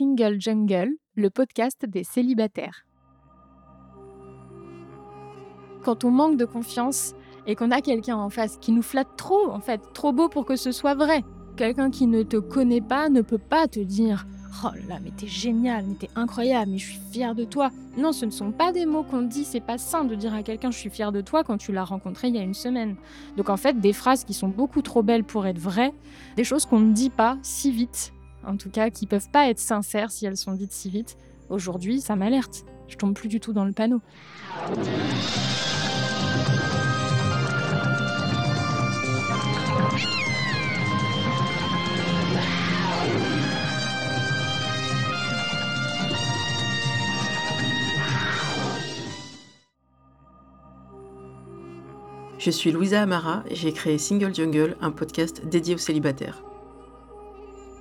[0.00, 2.86] Single Jungle, le podcast des célibataires.
[5.84, 7.12] Quand on manque de confiance
[7.46, 10.46] et qu'on a quelqu'un en face qui nous flatte trop, en fait, trop beau pour
[10.46, 11.22] que ce soit vrai,
[11.58, 14.26] quelqu'un qui ne te connaît pas ne peut pas te dire
[14.64, 17.68] Oh là mais t'es génial, mais t'es incroyable, mais je suis fière de toi.
[17.98, 20.42] Non, ce ne sont pas des mots qu'on dit, c'est pas sain de dire à
[20.42, 22.96] quelqu'un je suis fière de toi quand tu l'as rencontré il y a une semaine.
[23.36, 25.92] Donc en fait, des phrases qui sont beaucoup trop belles pour être vraies,
[26.36, 28.14] des choses qu'on ne dit pas si vite,
[28.46, 31.16] en tout cas qui peuvent pas être sincères si elles sont dites si vite.
[31.48, 32.64] Aujourd'hui, ça m'alerte.
[32.88, 34.00] Je tombe plus du tout dans le panneau.
[52.38, 56.42] Je suis Louisa Amara et j'ai créé Single Jungle, un podcast dédié aux célibataires.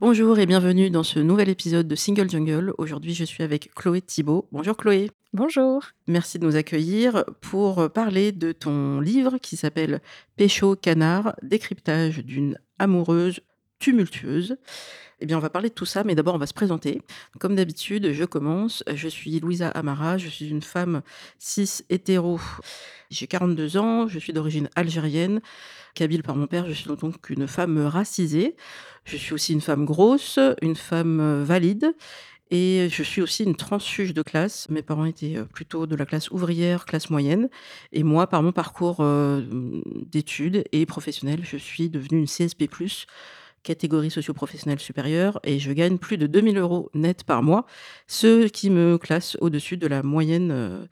[0.00, 2.72] Bonjour et bienvenue dans ce nouvel épisode de Single Jungle.
[2.78, 4.46] Aujourd'hui, je suis avec Chloé Thibault.
[4.52, 5.10] Bonjour Chloé.
[5.32, 5.82] Bonjour.
[6.06, 10.00] Merci de nous accueillir pour parler de ton livre qui s'appelle
[10.36, 13.40] Pécho Canard, décryptage d'une amoureuse
[13.78, 14.56] tumultueuse.
[15.20, 17.02] Eh bien, on va parler de tout ça, mais d'abord, on va se présenter.
[17.40, 18.84] Comme d'habitude, je commence.
[18.92, 21.02] Je suis Louisa Amara, je suis une femme
[21.38, 22.40] cis hétéro.
[23.10, 25.40] J'ai 42 ans, je suis d'origine algérienne,
[25.94, 28.54] kabyle par mon père, je suis donc une femme racisée.
[29.04, 31.92] Je suis aussi une femme grosse, une femme valide.
[32.50, 34.68] Et je suis aussi une transfuge de classe.
[34.70, 37.50] Mes parents étaient plutôt de la classe ouvrière, classe moyenne.
[37.92, 39.04] Et moi, par mon parcours
[40.06, 42.68] d'études et professionnel, je suis devenue une CSP+,
[43.68, 47.66] catégorie socio-professionnelle supérieure, et je gagne plus de 2000 euros net par mois,
[48.06, 50.86] ce qui me classe au-dessus de la moyenne euh,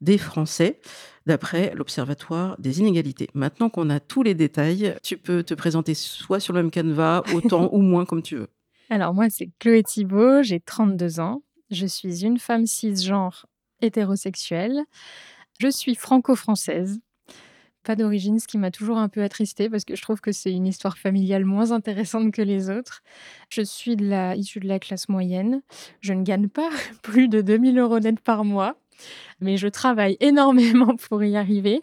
[0.00, 0.80] des Français,
[1.26, 3.28] d'après l'Observatoire des inégalités.
[3.34, 7.24] Maintenant qu'on a tous les détails, tu peux te présenter soit sur le même canevas,
[7.34, 8.48] autant ou moins comme tu veux.
[8.90, 11.42] Alors moi, c'est Chloé Thibault, j'ai 32 ans,
[11.72, 13.46] je suis une femme cisgenre
[13.80, 14.78] hétérosexuelle,
[15.58, 17.00] je suis franco-française,
[17.82, 20.52] pas d'origine, ce qui m'a toujours un peu attristée parce que je trouve que c'est
[20.52, 23.02] une histoire familiale moins intéressante que les autres.
[23.48, 25.62] Je suis de la, issue de la classe moyenne.
[26.00, 26.70] Je ne gagne pas
[27.02, 28.76] plus de 2000 euros net par mois,
[29.40, 31.82] mais je travaille énormément pour y arriver.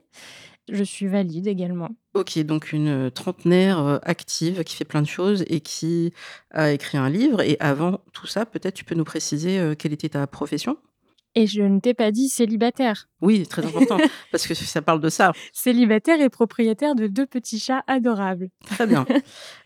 [0.69, 1.90] Je suis valide également.
[2.14, 6.14] Ok, donc une trentenaire euh, active qui fait plein de choses et qui
[6.52, 7.41] a écrit un livre.
[7.41, 10.78] Et avant tout ça, peut-être tu peux nous préciser euh, quelle était ta profession?
[11.38, 13.08] Et je ne t'ai pas dit célibataire.
[13.22, 13.98] Oui, très important,
[14.31, 15.34] parce que ça parle de ça.
[15.53, 18.50] Célibataire et propriétaire de deux petits chats adorables.
[18.66, 19.06] Très bien.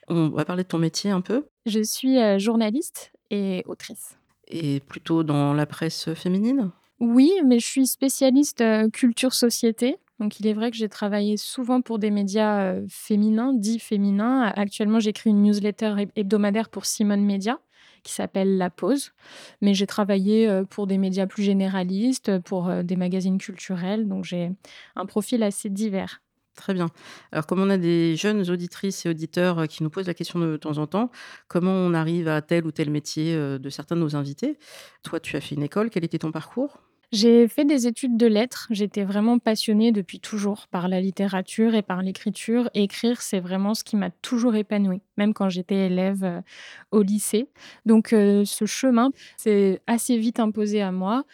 [0.10, 1.48] On va parler de ton métier un peu.
[1.66, 4.18] Je suis euh, journaliste et autrice.
[4.50, 6.72] Et plutôt dans la presse féminine?
[7.00, 9.96] Oui, mais je suis spécialiste euh, culture-société.
[10.20, 14.52] Donc il est vrai que j'ai travaillé souvent pour des médias euh, féminins, dits féminins.
[14.58, 17.60] Actuellement, j'écris une newsletter hebdomadaire pour Simone Media
[18.04, 19.12] qui s'appelle La Pause.
[19.62, 24.26] Mais j'ai travaillé euh, pour des médias plus généralistes, pour euh, des magazines culturels, donc
[24.26, 24.52] j'ai
[24.96, 26.22] un profil assez divers.
[26.56, 26.90] Très bien.
[27.32, 30.40] Alors, comme on a des jeunes auditrices et auditeurs euh, qui nous posent la question
[30.40, 31.10] de temps en temps,
[31.48, 34.60] comment on arrive à tel ou tel métier de certains de nos invités?
[35.04, 35.90] Toi, tu as fait une école.
[35.90, 36.91] Quel était ton parcours?
[37.12, 38.68] J'ai fait des études de lettres.
[38.70, 42.70] J'étais vraiment passionnée depuis toujours par la littérature et par l'écriture.
[42.74, 46.42] Écrire, c'est vraiment ce qui m'a toujours épanouie, même quand j'étais élève euh,
[46.92, 47.50] au lycée.
[47.86, 51.26] Donc, euh, ce chemin s'est assez vite imposé à moi.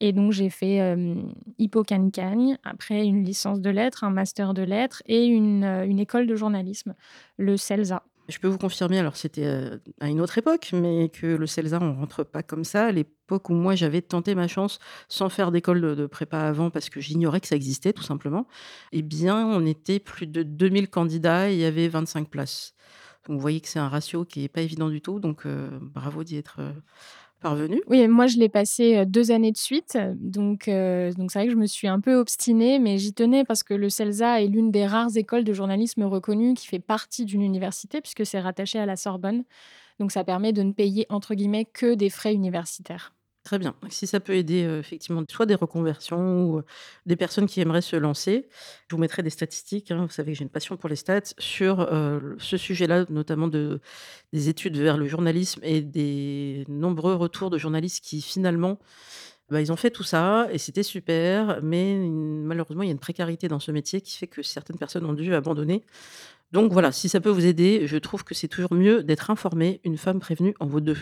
[0.00, 1.14] Et donc, j'ai fait euh,
[1.58, 6.34] Hippocagne, après une licence de lettres, un master de lettres et une, une école de
[6.34, 6.94] journalisme,
[7.36, 8.02] le CELSA.
[8.28, 11.78] Je peux vous confirmer, alors c'était euh, à une autre époque, mais que le CELSA,
[11.80, 12.86] on rentre pas comme ça.
[12.86, 16.88] À l'époque où moi j'avais tenté ma chance sans faire d'école de, prépa avant parce
[16.88, 18.48] que j'ignorais que ça existait tout simplement,
[18.92, 22.74] eh bien on était plus de 2000 candidats et il y avait 25 places.
[23.28, 26.24] Vous voyez que c'est un ratio qui n'est pas évident du tout, donc euh, bravo
[26.24, 26.72] d'y être euh,
[27.88, 31.58] Oui, moi je l'ai passé deux années de suite, donc donc c'est vrai que je
[31.58, 34.86] me suis un peu obstinée, mais j'y tenais parce que le CELSA est l'une des
[34.86, 38.96] rares écoles de journalisme reconnues qui fait partie d'une université puisque c'est rattaché à la
[38.96, 39.44] Sorbonne,
[40.00, 43.15] donc ça permet de ne payer entre guillemets que des frais universitaires.
[43.46, 43.76] Très bien.
[43.90, 46.62] Si ça peut aider, effectivement, soit des reconversions ou,
[47.06, 48.48] des personnes qui aimeraient se lancer,
[48.90, 50.04] je vous mettrai des statistiques, hein.
[50.04, 51.88] Vous savez que j'ai une passion pour les stats sur,
[52.38, 53.80] ce sujet-là, notamment de
[54.32, 58.80] des études vers le journalisme et des nombreux retours de journalistes qui finalement,
[59.48, 62.98] bah, ils ont fait tout ça et c'était super, mais malheureusement, il y a une
[62.98, 65.84] précarité dans ce métier qui fait que certaines personnes ont dû abandonner.
[66.50, 69.80] Donc voilà, si ça peut vous aider, je trouve que c'est toujours mieux d'être informé.
[69.84, 70.98] Une femme prévenue en vaut deux.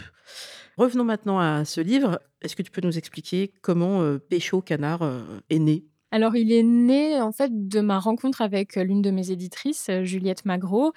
[0.77, 2.21] Revenons maintenant à ce livre.
[2.43, 5.85] Est-ce que tu peux nous expliquer comment euh, Pécho Canard euh, est né?
[6.11, 10.05] Alors, il est né en fait de ma rencontre avec l'une de mes éditrices, euh,
[10.05, 10.93] Juliette Magro,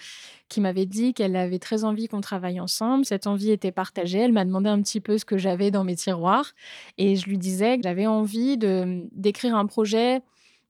[0.48, 3.04] qui m'avait dit qu'elle avait très envie qu'on travaille ensemble.
[3.04, 4.20] Cette envie était partagée.
[4.20, 6.52] Elle m'a demandé un petit peu ce que j'avais dans mes tiroirs
[7.00, 10.22] et je lui disais que j'avais envie de d'écrire un projet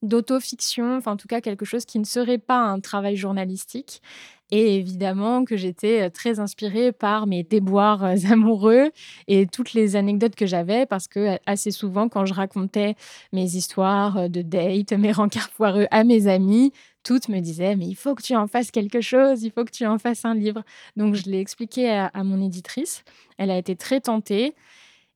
[0.01, 4.01] d'autofiction, enfin en tout cas quelque chose qui ne serait pas un travail journalistique.
[4.49, 8.91] Et évidemment que j'étais euh, très inspirée par mes déboires euh, amoureux
[9.27, 12.95] et toutes les anecdotes que j'avais parce que euh, assez souvent quand je racontais
[13.33, 16.71] mes histoires de date, mes rencarts foireux à mes amis,
[17.03, 19.71] toutes me disaient mais il faut que tu en fasses quelque chose, il faut que
[19.71, 20.63] tu en fasses un livre.
[20.95, 23.03] Donc je l'ai expliqué à, à, mon éditrice.
[23.37, 24.55] Elle a été très tentée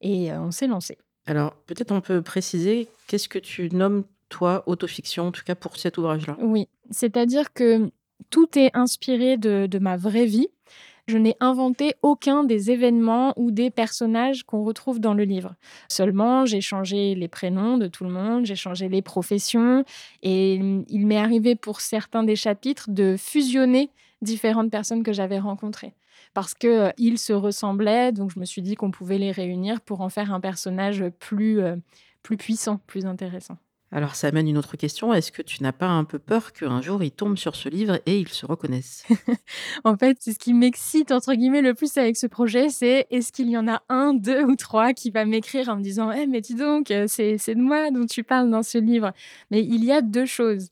[0.02, 0.98] et on s'est lancé.
[1.26, 5.78] Alors peut-être on peut préciser qu'est-ce que tu nommes toi, autofiction, en tout cas pour
[5.78, 6.38] cet ouvrage-là?
[6.40, 7.92] Oui, c'est-à-dire que
[8.32, 10.48] tout est inspiré de, ma vraie vie.
[11.08, 15.56] Je n'ai inventé aucun des événements ou des personnages qu'on retrouve dans le livre.
[15.90, 19.84] Seulement, j'ai changé les prénoms de tout le monde, j'ai changé les professions,
[20.24, 23.90] et il m'est arrivé pour certains des chapitres de fusionner
[24.22, 25.94] différentes personnes que j'avais rencontrées
[26.34, 30.02] parce qu'ils euh, se ressemblaient, donc je me suis dit qu'on pouvait les réunir pour
[30.02, 31.76] en faire un personnage plus, euh,
[32.24, 33.58] plus puissant, plus intéressant.
[33.94, 35.14] Alors ça amène une autre question.
[35.14, 38.00] Est-ce que tu n'as pas un peu peur qu'un jour ils tombent sur ce livre
[38.06, 39.04] et ils se reconnaissent
[39.84, 43.32] En fait, c'est ce qui m'excite entre guillemets le plus avec ce projet, c'est est-ce
[43.34, 46.26] qu'il y en a un, deux ou trois qui va m'écrire en me disant "Eh
[46.26, 49.12] mais dis donc, euh, c'est c'est de moi dont tu parles dans ce livre."
[49.52, 50.70] Mais il y a deux choses.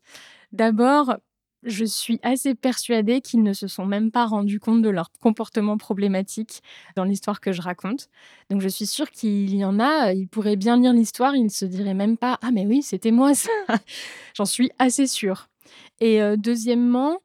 [0.53, 1.17] D'abord,
[1.63, 5.77] je suis assez persuadée qu'ils ne se sont même pas rendus compte de leur comportement
[5.77, 6.61] problématique
[6.95, 8.09] dans l'histoire que je raconte.
[8.49, 11.49] Donc je suis sûre qu'il y en a, ils pourraient bien lire l'histoire, ils ne
[11.49, 13.49] se diraient même pas Ah mais oui, c'était moi ça
[14.35, 15.49] J'en suis assez sûre.
[15.99, 17.19] Et euh, deuxièmement,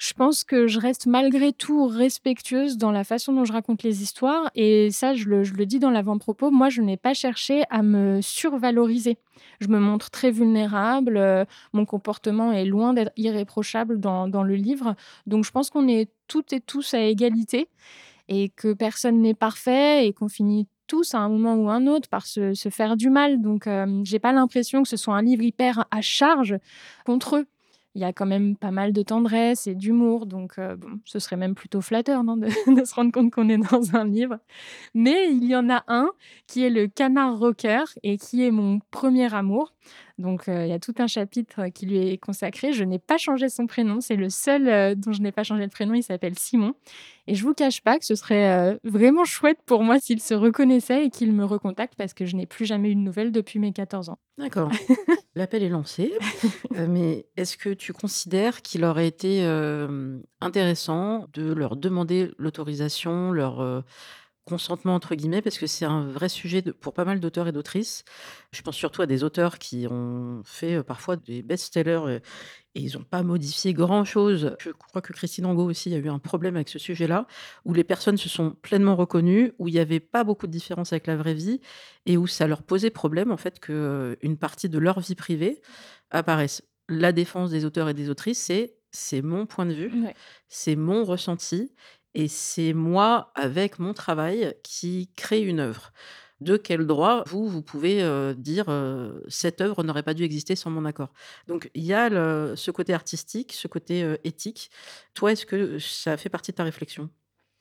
[0.00, 4.02] je pense que je reste malgré tout respectueuse dans la façon dont je raconte les
[4.02, 4.50] histoires.
[4.54, 9.18] Et ça, je le, dis dans l'avant-propos, moi, je n'ai pas cherché à me survaloriser.
[9.60, 11.44] Je me montre très vulnérable, euh,
[11.74, 14.94] mon comportement est loin d'être irréprochable dans, le livre.
[15.26, 17.68] Donc je pense qu'on est toutes et tous à égalité
[18.28, 22.08] et que personne n'est parfait et qu'on finit tous à un moment ou un autre
[22.08, 23.42] par se, se faire du mal.
[23.42, 26.56] Donc, euh, j'ai pas l'impression que ce soit un livre hyper à charge
[27.04, 27.46] contre eux
[27.94, 31.36] il y a quand même pas mal de tendresse et d'humour, donc euh, ce serait
[31.36, 34.38] même plutôt flatteur de, se rendre compte qu'on est dans un livre.
[34.94, 36.10] Mais il y en a un
[36.46, 39.74] qui est le canard rocker et qui est mon premier amour.
[40.18, 42.72] Donc euh, il y a tout un chapitre qui lui est consacré.
[42.72, 45.62] Je n'ai pas changé son prénom, c'est le seul euh, dont je n'ai pas changé
[45.62, 45.94] le prénom.
[45.94, 46.74] Il s'appelle Simon.
[47.26, 50.34] Et je vous cache pas que ce serait euh, vraiment chouette pour moi s'il se
[50.34, 53.58] reconnaissait et qu'il me recontacte parce que je n'ai plus jamais eu de nouvelles depuis
[53.58, 54.18] mes 14 ans.
[54.38, 54.70] D'accord.
[55.34, 56.12] L'appel est lancé.
[56.88, 59.44] mais est-ce que tu considères qu'il aurait été
[60.40, 63.84] intéressant de leur demander l'autorisation, leur
[64.50, 67.52] consentement entre guillemets parce que c'est un vrai sujet de, pour pas mal d'auteurs et
[67.52, 68.04] d'autrices.
[68.52, 72.16] Je pense surtout à des auteurs qui ont fait euh, parfois des best-sellers et,
[72.74, 74.56] et ils n'ont pas modifié grand-chose.
[74.60, 77.26] Je crois que Christine Angot aussi a eu un problème avec ce sujet-là,
[77.64, 80.92] où les personnes se sont pleinement reconnues, où il n'y avait pas beaucoup de différence
[80.92, 81.60] avec la vraie vie
[82.06, 85.62] et où ça leur posait problème en fait qu'une euh, partie de leur vie privée
[86.10, 86.62] apparaisse.
[86.88, 90.14] La défense des auteurs et des autrices, c'est c'est mon point de vue, ouais.
[90.48, 91.72] c'est mon ressenti
[92.14, 95.92] et c'est moi, avec mon travail, qui crée une œuvre.
[96.40, 98.02] De quel droit, vous, vous pouvez
[98.38, 98.64] dire
[99.28, 101.12] cette œuvre n'aurait pas dû exister sans mon accord?
[101.48, 102.08] Donc, il y a
[102.56, 104.70] ce côté artistique, ce côté éthique.
[105.12, 107.10] Toi, est-ce que ça fait partie de ta réflexion?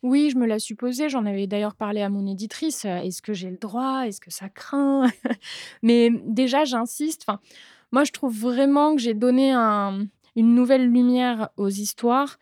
[0.01, 1.09] Oui, je me l'ai supposé.
[1.09, 2.85] J'en avais d'ailleurs parlé à mon éditrice.
[2.85, 4.03] Est-ce que j'ai le droit?
[4.07, 5.07] Est-ce que ça craint?
[5.83, 7.25] Mais déjà, j'insiste.
[7.27, 7.41] Enfin,
[7.91, 10.05] moi, je trouve vraiment que j'ai donné un,
[10.37, 12.37] une nouvelle lumière aux histoires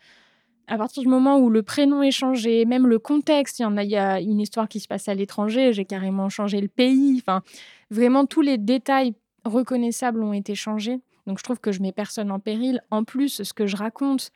[0.67, 3.77] à partir du moment où le prénom est changé, même le contexte, il y en
[3.77, 6.67] a, il y a une histoire qui se passe à l'étranger, j'ai carrément changé le
[6.67, 7.21] pays.
[7.21, 7.41] Enfin,
[7.89, 9.13] vraiment tous les détails
[9.45, 11.00] reconnaissables ont été changés.
[11.25, 12.81] Donc je trouve que je mets personne en péril.
[12.91, 14.31] En plus, ce que je raconte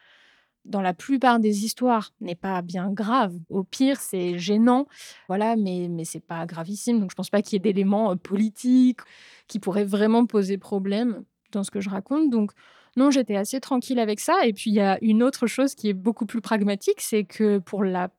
[0.63, 3.35] dans la plupart des histoires n'est pas bien grave.
[3.49, 4.87] Au pire, c'est gênant,
[5.27, 6.99] voilà, mais mais c'est pas gravissime.
[6.99, 9.01] Donc je pense pas qu'il y ait d'éléments euh, politiques
[9.47, 12.29] qui pourraient vraiment poser problème dans ce que je raconte.
[12.29, 12.51] Donc
[12.97, 14.45] non, j'étais assez tranquille avec ça.
[14.45, 17.59] Et puis, il y a une autre chose qui est beaucoup plus pragmatique, c'est que
[17.59, 18.09] pour la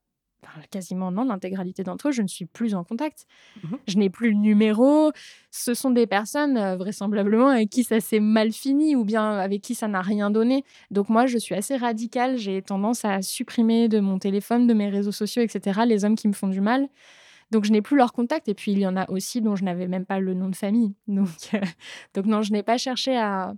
[0.71, 3.27] quasiment non, l'intégralité d'entre eux, je ne suis plus en contact.
[3.63, 5.13] Mmh Je n'ai plus le numéro.
[5.51, 9.63] Ce sont des personnes, euh, vraisemblablement, avec qui ça s'est mal fini ou bien avec
[9.63, 10.65] qui ça n'a rien donné.
[10.91, 12.37] Donc moi, je suis assez radicale.
[12.37, 16.29] J'ai tendance à supprimer de mon téléphone, de mes réseaux sociaux, etc., les hommes qui
[16.29, 16.89] me font du mal.
[17.51, 18.49] Donc je n'ai plus leur contact.
[18.49, 20.57] Et puis il y en a aussi dont je n'avais même pas le nom de
[20.57, 20.95] famille.
[21.07, 21.61] Donc, euh,
[22.15, 23.55] donc non, je n'ai pas cherché à,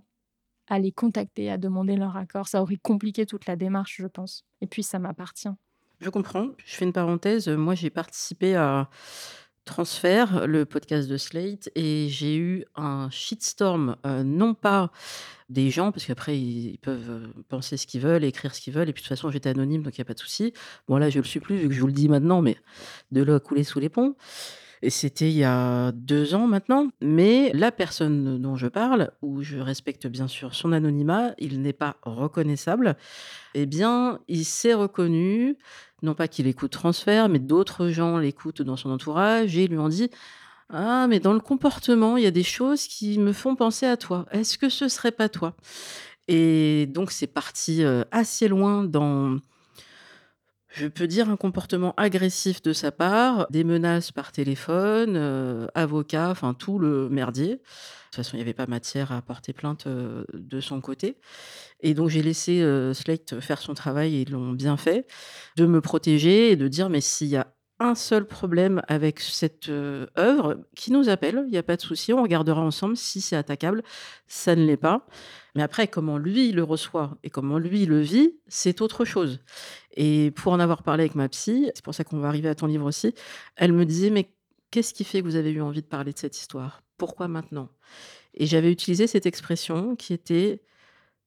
[0.67, 2.47] à les contacter, à demander leur accord.
[2.47, 4.43] Ça aurait compliqué toute la démarche, je pense.
[4.61, 5.49] Et puis ça m'appartient.
[5.99, 6.49] Je comprends.
[6.65, 7.47] Je fais une parenthèse.
[7.47, 8.89] Moi, j'ai participé à
[9.65, 14.91] Transfert, le podcast de Slate, et j'ai eu un shitstorm, euh, non pas
[15.49, 18.89] des gens, parce qu'après, ils, peuvent euh, penser ce qu'ils veulent, écrire ce qu'ils veulent,
[18.89, 20.53] et puis de toute façon, j'étais anonyme, donc il n'y a pas de souci.
[20.87, 22.57] Bon, là, je ne le suis plus, vu que je vous le dis maintenant, mais
[23.11, 24.15] de l'eau a coulé sous les ponts.
[24.81, 26.89] Et c'était il y a deux ans maintenant.
[27.01, 31.73] Mais la personne dont je parle, où je respecte bien sûr son anonymat, il n'est
[31.73, 32.95] pas reconnaissable.
[33.53, 35.57] Eh bien, il s'est reconnu,
[36.01, 39.89] non pas qu'il écoute Transfert, mais d'autres gens l'écoutent dans son entourage et lui ont
[39.89, 40.09] dit
[40.69, 43.97] ah, mais dans le comportement, il y a des choses qui me font penser à
[43.97, 44.25] toi.
[44.31, 45.55] Est-ce que ce serait pas toi?
[46.27, 49.37] Et donc, c'est parti euh, assez loin dans
[50.75, 56.29] je peux dire un comportement agressif de sa part, des menaces par téléphone, euh, avocat,
[56.29, 57.47] enfin tout le merdier.
[57.47, 61.17] De toute façon, il n'y avait pas matière à porter plainte euh, de son côté.
[61.79, 65.07] Et donc j'ai laissé euh, Slate faire son travail et ils l'ont bien fait,
[65.55, 67.47] de me protéger et de dire mais s'il y a
[67.79, 72.13] un seul problème avec cette œuvre, qui nous appelle, il n'y a pas de souci,
[72.13, 73.83] on regardera ensemble si c'est attaquable,
[74.27, 75.05] ça ne l'est pas.
[75.55, 79.39] Mais après, comment lui le reçoit et comment lui le vit, c'est autre chose.
[79.95, 82.55] Et pour en avoir parlé avec ma psy, c'est pour ça qu'on va arriver à
[82.55, 83.13] ton livre aussi,
[83.55, 84.29] elle me disait, mais
[84.69, 86.83] qu'est-ce qui fait que vous avez eu envie de parler de cette histoire?
[86.97, 87.69] Pourquoi maintenant?
[88.33, 90.61] Et j'avais utilisé cette expression qui était,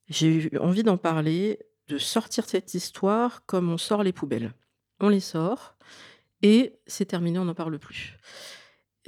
[0.09, 1.59] j'ai eu envie d'en parler,
[1.89, 4.53] de sortir cette histoire comme on sort les poubelles.
[5.01, 5.75] On les sort
[6.43, 8.19] et c'est terminé, on n'en parle plus.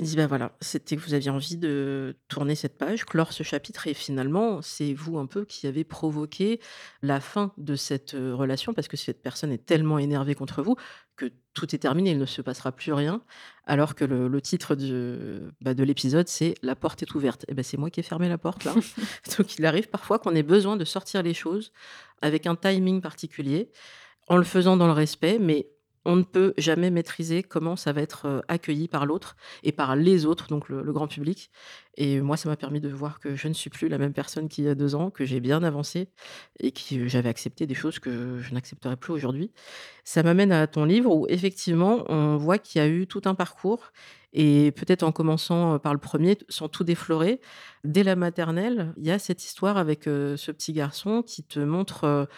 [0.01, 3.43] Il dit, bah voilà, c'était que vous aviez envie de tourner cette page, clore ce
[3.43, 6.59] chapitre, et finalement, c'est vous un peu qui avez provoqué
[7.03, 10.77] la fin de cette relation, parce que cette personne est tellement énervée contre vous
[11.17, 13.23] que tout est terminé, il ne se passera plus rien,
[13.67, 17.45] alors que le, titre de, bah, de l'épisode, c'est La porte est ouverte.
[17.49, 18.75] Et ben c'est moi qui ai fermé la porte là.
[19.39, 21.73] Donc il arrive parfois qu'on ait besoin de sortir les choses
[22.23, 23.71] avec un timing particulier,
[24.29, 25.69] en le faisant dans le respect, mais
[26.05, 30.25] on ne peut jamais maîtriser comment ça va être accueilli par l'autre et par les
[30.25, 31.51] autres, donc le, grand public.
[31.97, 34.49] Et moi, ça m'a permis de voir que je ne suis plus la même personne
[34.49, 36.09] qu'il y a deux ans, que j'ai bien avancé
[36.59, 39.53] et que j'avais accepté des choses que je n'accepterai plus aujourd'hui.
[40.05, 43.35] Ça m'amène à ton livre où effectivement, on voit qu'il y a eu tout un
[43.35, 43.93] parcours
[44.33, 47.41] et peut-être en commençant par le premier, sans tout déflorer,
[47.85, 52.29] dès la maternelle, il y a cette histoire avec ce petit garçon qui te montre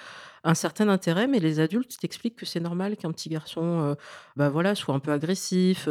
[0.44, 3.96] un certain intérêt, mais les adultes t'expliquent que c'est normal qu'un petit garçon,
[4.36, 5.88] bah voilà, soit un peu agressif,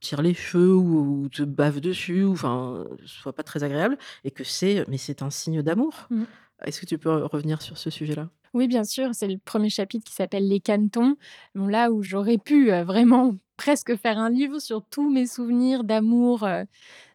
[0.00, 4.44] tire les cheveux ou, te bave dessus, ou enfin, soit pas très agréable, et que
[4.44, 6.06] c'est, mais c'est un signe d'amour.
[6.10, 6.24] Mmh.
[6.64, 8.28] Est-ce que tu peux revenir sur ce sujet-là?
[8.54, 9.10] Oui, bien sûr.
[9.12, 11.16] C'est le premier chapitre qui s'appelle Les cantons.
[11.54, 16.46] là où j'aurais pu vraiment presque faire un livre sur tous mes souvenirs d'amour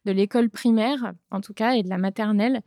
[0.05, 2.61] de l'école primaire, en tout cas, et de la maternelle.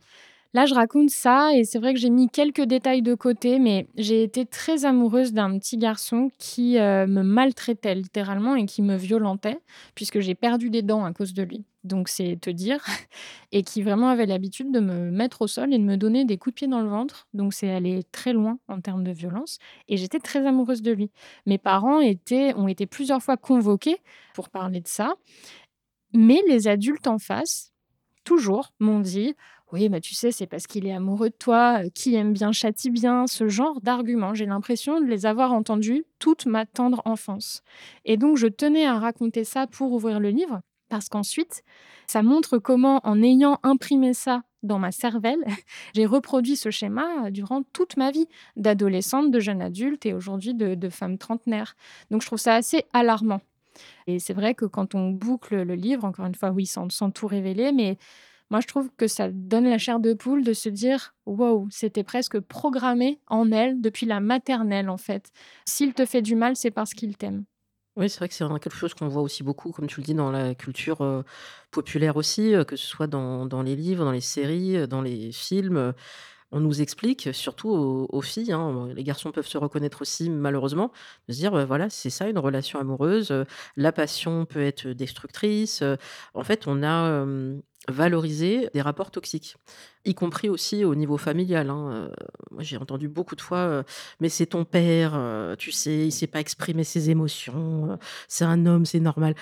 [0.53, 3.87] Là, je raconte ça et c'est vrai que j'ai mis quelques détails de côté, mais
[3.95, 8.95] j'ai été très amoureuse d'un petit garçon qui euh, me maltraitait littéralement et qui me
[8.95, 9.59] violentait,
[9.93, 11.65] puisque j'ai perdu des dents à cause de lui.
[11.83, 12.83] Donc c'est te dire,
[13.51, 16.37] et qui vraiment avait l'habitude de me mettre au sol et de me donner des
[16.37, 17.27] coups de pied dans le ventre.
[17.33, 21.11] Donc c'est allé très loin en termes de violence, et j'étais très amoureuse de lui.
[21.45, 23.97] Mes parents étaient, ont été plusieurs fois convoqués
[24.33, 25.15] pour parler de ça,
[26.13, 27.73] mais les adultes en face,
[28.23, 29.35] toujours, m'ont dit
[29.73, 32.53] oui, mais tu sais, c'est parce qu'il est amoureux de toi, euh, qui aime bien
[32.53, 34.33] châtie bien, ce genre d'arguments.
[34.33, 37.63] J'ai l'impression de les avoir entendus toute ma tendre enfance.
[38.05, 41.63] Et donc, je tenais à raconter ça pour ouvrir le livre, parce qu'ensuite,
[42.07, 45.43] ça montre comment, en ayant imprimé ça dans ma cervelle,
[45.93, 50.53] j'ai reproduit ce schéma euh, durant toute ma vie, d'adolescente, de jeune adulte et aujourd'hui
[50.53, 51.75] de, femme trentenaire.
[52.09, 53.41] Donc, je trouve ça assez alarmant.
[54.07, 57.27] Et c'est vrai que quand on boucle le livre, encore une fois, oui, sans tout
[57.27, 57.97] révéler, mais
[58.49, 62.03] moi, je trouve que ça donne la chair de poule de se dire wow, c'était
[62.03, 65.31] presque programmé en elle depuis la maternelle, en fait.
[65.65, 67.43] S'il te fait du mal, c'est parce qu'il t'aime.
[67.97, 70.13] Oui, c'est vrai que c'est quelque chose qu'on voit aussi beaucoup, comme tu le dis,
[70.13, 71.23] dans la culture euh,
[71.71, 75.31] populaire aussi, euh, que ce soit dans, les livres, dans les séries, euh, dans les
[75.31, 75.93] films.
[76.51, 80.91] on nous explique, surtout aux, filles, hein, les garçons peuvent se reconnaître aussi malheureusement,
[81.27, 83.33] de se dire bah, voilà, c'est ça une relation amoureuse,
[83.75, 85.83] la passion peut être destructrice.
[86.35, 87.25] En fait, on a
[87.87, 89.55] valorisé des rapports toxiques,
[90.05, 91.69] y compris aussi au niveau familial.
[91.69, 92.09] Hein.
[92.51, 93.83] moi, j'ai entendu beaucoup de fois,
[94.19, 95.19] mais c'est ton père,
[95.57, 99.35] tu sais, il sait pas exprimer ses émotions, c'est un homme, c'est normal.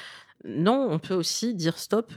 [0.44, 2.14] Non, on peut aussi dire stop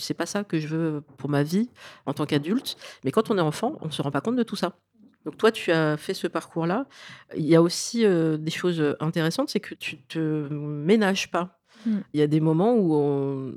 [0.00, 1.68] c'est pas ça que je veux pour ma vie
[2.06, 2.76] en tant qu'adulte.
[3.04, 4.78] Mais quand on est enfant, on ne se rend pas compte de tout ça.
[5.24, 6.86] Donc toi, tu as fait ce parcours-là.
[7.36, 11.58] Il y a aussi euh, des choses intéressantes, c'est que tu te ménages pas.
[11.84, 11.98] Mm.
[12.14, 13.52] Il y a des moments où,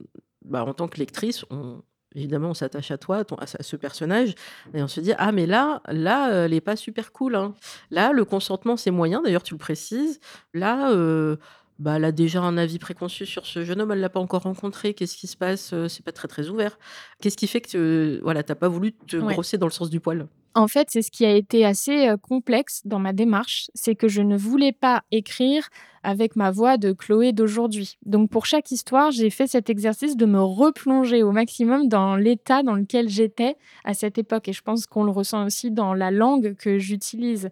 [0.46, 1.82] bah, en tant que lectrice, on,
[2.16, 4.36] évidemment, on s'attache à toi, à, ce personnage,
[4.74, 7.36] et on se dit ah mais là, là, euh, elle est pas super cool.
[7.36, 7.54] Hein.
[7.90, 9.22] Là, le consentement c'est moyen.
[9.22, 10.20] D'ailleurs, tu le précises.
[10.54, 10.92] Là.
[10.92, 11.38] Euh,
[11.80, 14.44] bah, elle a déjà un avis préconçu sur ce jeune homme, elle l'a pas encore
[14.44, 16.78] rencontré, qu'est-ce qui se passe C'est pas très très ouvert.
[17.20, 20.28] Qu'est-ce qui fait que voilà, t'as pas voulu te brosser dans le sens du poil?
[20.54, 24.22] En fait, c'est ce qui a été assez complexe dans ma démarche, c'est que je
[24.22, 25.70] ne voulais pas écrire
[26.04, 27.98] avec ma voix de Chloé d'aujourd'hui.
[28.06, 32.64] Donc pour chaque histoire, j'ai fait cet exercice de me replonger au maximum dans l'état
[32.64, 34.48] dans lequel j'étais à cette époque.
[34.48, 37.50] Et je pense qu'on le ressent aussi dans la langue que j'utilise.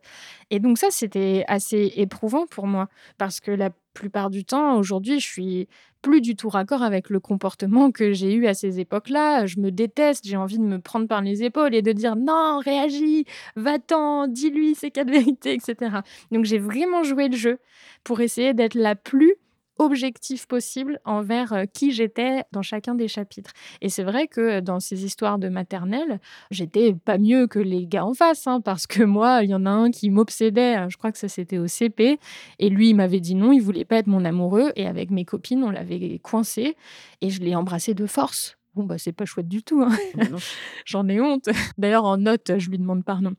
[0.49, 5.19] Et donc ça, c'était assez éprouvant pour moi, parce que la plupart du temps, aujourd'hui,
[5.19, 5.67] je suis
[6.01, 9.45] plus du tout raccord avec le comportement que j'ai eu à ces époques-là.
[9.45, 12.59] Je me déteste, j'ai envie de me prendre par les épaules et de dire non,
[12.63, 13.25] réagis,
[13.55, 15.97] va-t'en, dis-lui ces cas de vérité, etc.
[16.31, 17.59] Donc j'ai vraiment joué le jeu
[18.03, 19.35] pour essayer d'être la plus
[19.79, 23.51] objectif possible envers euh, qui j'étais dans chacun des chapitres.
[23.81, 26.19] Et c'est vrai que dans ces histoires de maternelle,
[26.51, 29.65] j'étais pas mieux que les gars en face, hein, parce que moi, il y en
[29.65, 32.19] a un qui m'obsédait, hein, je crois que ça c'était au CP,
[32.59, 35.25] et lui, il m'avait dit non, il voulait pas être mon amoureux, et avec mes
[35.25, 36.75] copines, on l'avait coincé,
[37.21, 38.58] et je l'ai embrassé de force.
[38.79, 39.81] Bon, bah, c'est pas chouette du tout.
[39.83, 39.89] Hein.
[40.17, 40.37] Ah bah
[40.85, 41.49] J'en ai honte.
[41.77, 43.33] D'ailleurs, en note, je lui demande pardon.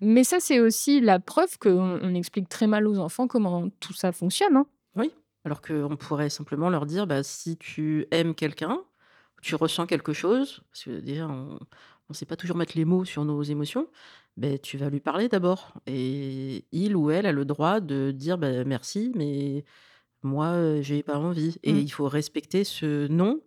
[0.00, 3.92] Mais ça, c'est aussi la preuve qu'on on explique très mal aux enfants comment tout
[3.92, 4.64] ça fonctionne.
[4.94, 5.12] Oui,
[5.44, 8.80] alors qu'on pourrait simplement leur dire, bah, si tu aimes quelqu'un,
[9.42, 11.58] tu ressens quelque chose, parce que déjà, on
[12.08, 13.86] ne sait pas toujours mettre les mots sur nos émotions,
[14.38, 15.74] ben, tu vas lui parler d'abord.
[15.86, 19.66] Et il ou elle a le droit de dire bah, merci, mais
[20.22, 21.58] moi, j'ai pas envie.
[21.64, 21.78] Et mmh.
[21.78, 23.42] il faut respecter ce non.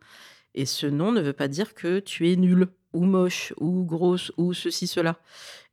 [0.55, 4.31] Et ce non ne veut pas dire que tu es nul ou moche, ou grosse,
[4.37, 5.17] ou ceci, cela.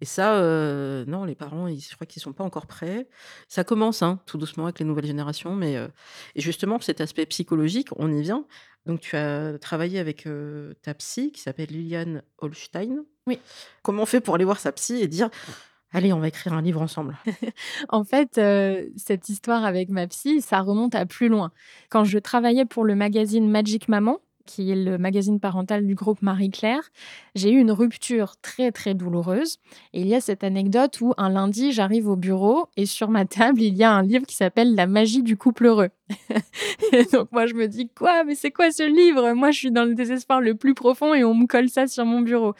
[0.00, 3.08] Et ça, euh, non, les parents, ils, je crois qu'ils sont pas encore prêts.
[3.48, 5.88] Ça commence, hein, tout doucement avec les nouvelles générations, mais euh,
[6.34, 8.44] et justement, cet aspect psychologique, on y vient.
[8.84, 13.04] Donc, tu as travaillé avec euh, ta psy qui s'appelle Liliane Holstein.
[13.26, 13.40] Oui.
[13.82, 15.30] Comment on fait pour aller voir sa psy et dire
[15.92, 17.16] Allez, on va écrire un livre ensemble?
[17.88, 18.40] en fait,
[18.96, 21.52] cette histoire avec ma psy, ça remonte à plus loin.
[21.88, 26.22] Quand je travaillais pour le magazine Magic Maman, qui est le magazine parental du groupe
[26.22, 26.90] Marie-Claire,
[27.34, 29.58] j'ai eu une rupture très très douloureuse.
[29.92, 33.26] Et il y a cette anecdote où un lundi, j'arrive au bureau et sur ma
[33.26, 35.90] table, il y a un livre qui s'appelle La magie du couple heureux.
[36.92, 38.24] et donc moi, je me dis quoi?
[38.24, 39.32] Mais c'est quoi ce livre?
[39.32, 42.04] Moi, je suis dans le désespoir le plus profond et on me colle ça sur
[42.04, 42.54] mon bureau.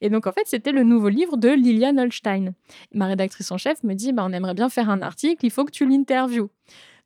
[0.00, 2.54] Et donc en fait, c'était le nouveau livre de Liliane Holstein.
[2.92, 5.64] Ma rédactrice en chef me dit bah, on aimerait bien faire un article, il faut
[5.64, 6.48] que tu l'interviewes.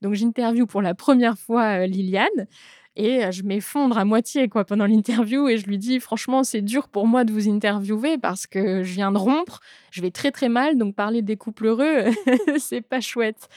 [0.02, 2.46] Donc j'interviewe pour la première fois euh, Liliane.
[2.94, 7.06] Et je m'effondre à moitié pendant l'interview et je lui dis franchement c'est dur pour
[7.06, 10.76] moi de vous interviewer parce que je viens de rompre, je vais très très mal
[10.76, 12.04] donc parler des couples heureux
[12.58, 13.48] c'est pas chouette.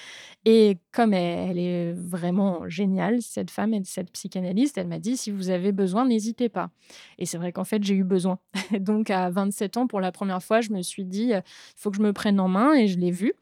[0.46, 5.32] Et comme elle, est vraiment géniale cette femme et cette psychanalyste, elle m'a dit si
[5.32, 6.70] vous avez besoin n'hésitez pas.
[7.18, 8.40] Et c'est vrai qu'en fait j'ai eu besoin.
[8.80, 11.44] donc à 27 ans pour la première fois je me suis dit il
[11.76, 13.34] faut que je me prenne en main et je l'ai vue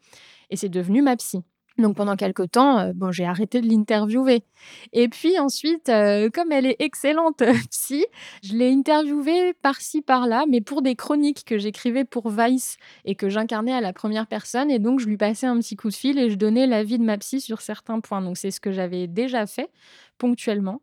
[0.50, 1.44] et c'est devenu ma psy.
[1.76, 4.44] Donc pendant quelques temps, euh, bon, j'ai arrêté de l'interviewer.
[4.92, 8.06] Et puis ensuite, euh, comme elle est excellente psy,
[8.44, 13.28] je l'ai interviewée par-ci par-là, mais pour des chroniques que j'écrivais pour Vice et que
[13.28, 14.70] j'incarnais à la première personne.
[14.70, 17.04] Et donc je lui passais un petit coup de fil et je donnais l'avis de
[17.04, 18.22] ma psy sur certains points.
[18.22, 19.70] Donc c'est ce que j'avais déjà fait
[20.18, 20.80] ponctuellement.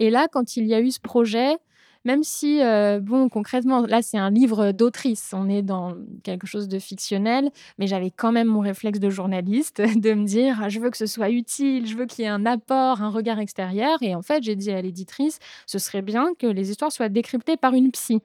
[0.00, 1.56] Et là, quand il y a eu ce projet,
[2.04, 6.68] même si, euh, bon, concrètement, là, c'est un livre d'autrice, on est dans quelque chose
[6.68, 10.90] de fictionnel, mais j'avais quand même mon réflexe de journaliste de me dire, je veux
[10.90, 13.98] que ce soit utile, je veux qu'il y ait un apport, un regard extérieur.
[14.02, 17.56] Et en fait, j'ai dit à l'éditrice, ce serait bien que les histoires soient décryptées
[17.56, 18.20] par une psy.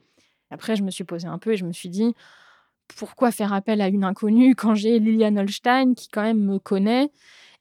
[0.51, 2.13] Après, je me suis posée un peu et je me suis dit,
[2.97, 7.09] pourquoi faire appel à une inconnue quand j'ai Liliane Holstein qui quand même me connaît?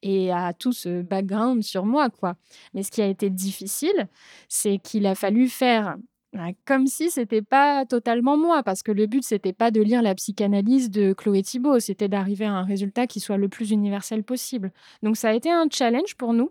[0.02, 2.36] Et a tout ce background sur moi, quoi.
[2.74, 4.08] Mais ce qui a été difficile,
[4.48, 5.96] c'est qu'il a fallu faire
[6.34, 10.02] bah, comme si c'était pas totalement moi, parce que le but c'était pas de lire
[10.02, 14.22] la psychanalyse de Chloé Thibault, c'était d'arriver à un résultat qui soit le plus universel
[14.22, 14.70] possible.
[15.02, 16.50] Donc ça a été un challenge pour nous.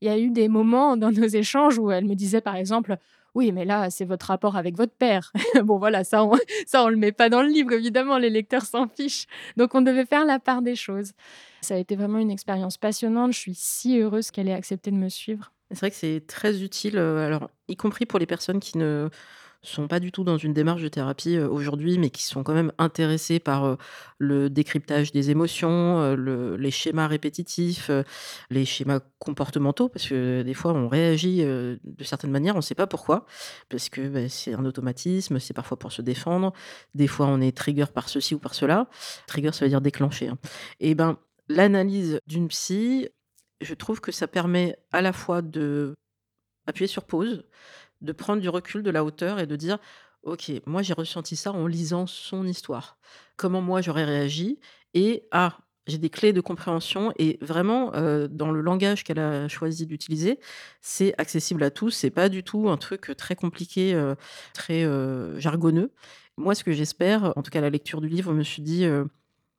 [0.00, 2.96] Il y a eu des moments dans nos échanges où elle me disait par exemple
[3.34, 5.32] Oui, mais là, c'est votre rapport avec votre père.
[5.64, 6.32] bon, voilà, ça, on,
[6.66, 9.26] ça, on le met pas dans le livre, évidemment, les lecteurs s'en fichent.
[9.56, 11.12] Donc, on devait faire la part des choses.
[11.62, 13.32] Ça a été vraiment une expérience passionnante.
[13.32, 15.52] Je suis si heureuse qu'elle ait accepté de me suivre.
[15.70, 19.08] C'est vrai que c'est très utile, euh, alors, y compris pour les personnes qui ne
[19.62, 22.54] sont pas du tout dans une démarche de thérapie euh, aujourd'hui, mais qui sont quand
[22.54, 23.76] même intéressés par euh,
[24.18, 27.90] le décryptage des émotions, euh, les schémas répétitifs,
[28.50, 32.74] les schémas comportementaux, parce que des fois on réagit de certaines manières, on ne sait
[32.74, 33.26] pas pourquoi,
[33.68, 36.52] parce que bah, c'est un automatisme, c'est parfois pour se défendre,
[36.94, 38.88] des fois on est trigger par ceci ou par cela.
[39.26, 40.28] Trigger, ça veut dire déclencher.
[40.28, 40.38] Hein.
[40.80, 43.08] Et ben l'analyse d'une psy,
[43.60, 45.94] je trouve que ça permet à la fois de
[46.66, 47.44] appuyer sur pause,
[48.02, 49.78] de prendre du recul, de la hauteur et de dire
[50.22, 52.98] Ok, moi j'ai ressenti ça en lisant son histoire.
[53.36, 54.60] Comment moi j'aurais réagi
[54.94, 57.90] Et ah, j'ai des clés de compréhension et vraiment
[58.30, 60.38] dans le langage qu'elle a choisi d'utiliser,
[60.80, 61.90] c'est accessible à tous.
[61.90, 64.00] C'est pas du tout un truc très compliqué,
[64.54, 64.86] très
[65.40, 65.92] jargonneux.
[66.36, 68.86] Moi, ce que j'espère, en tout cas la lecture du livre, je me suis dit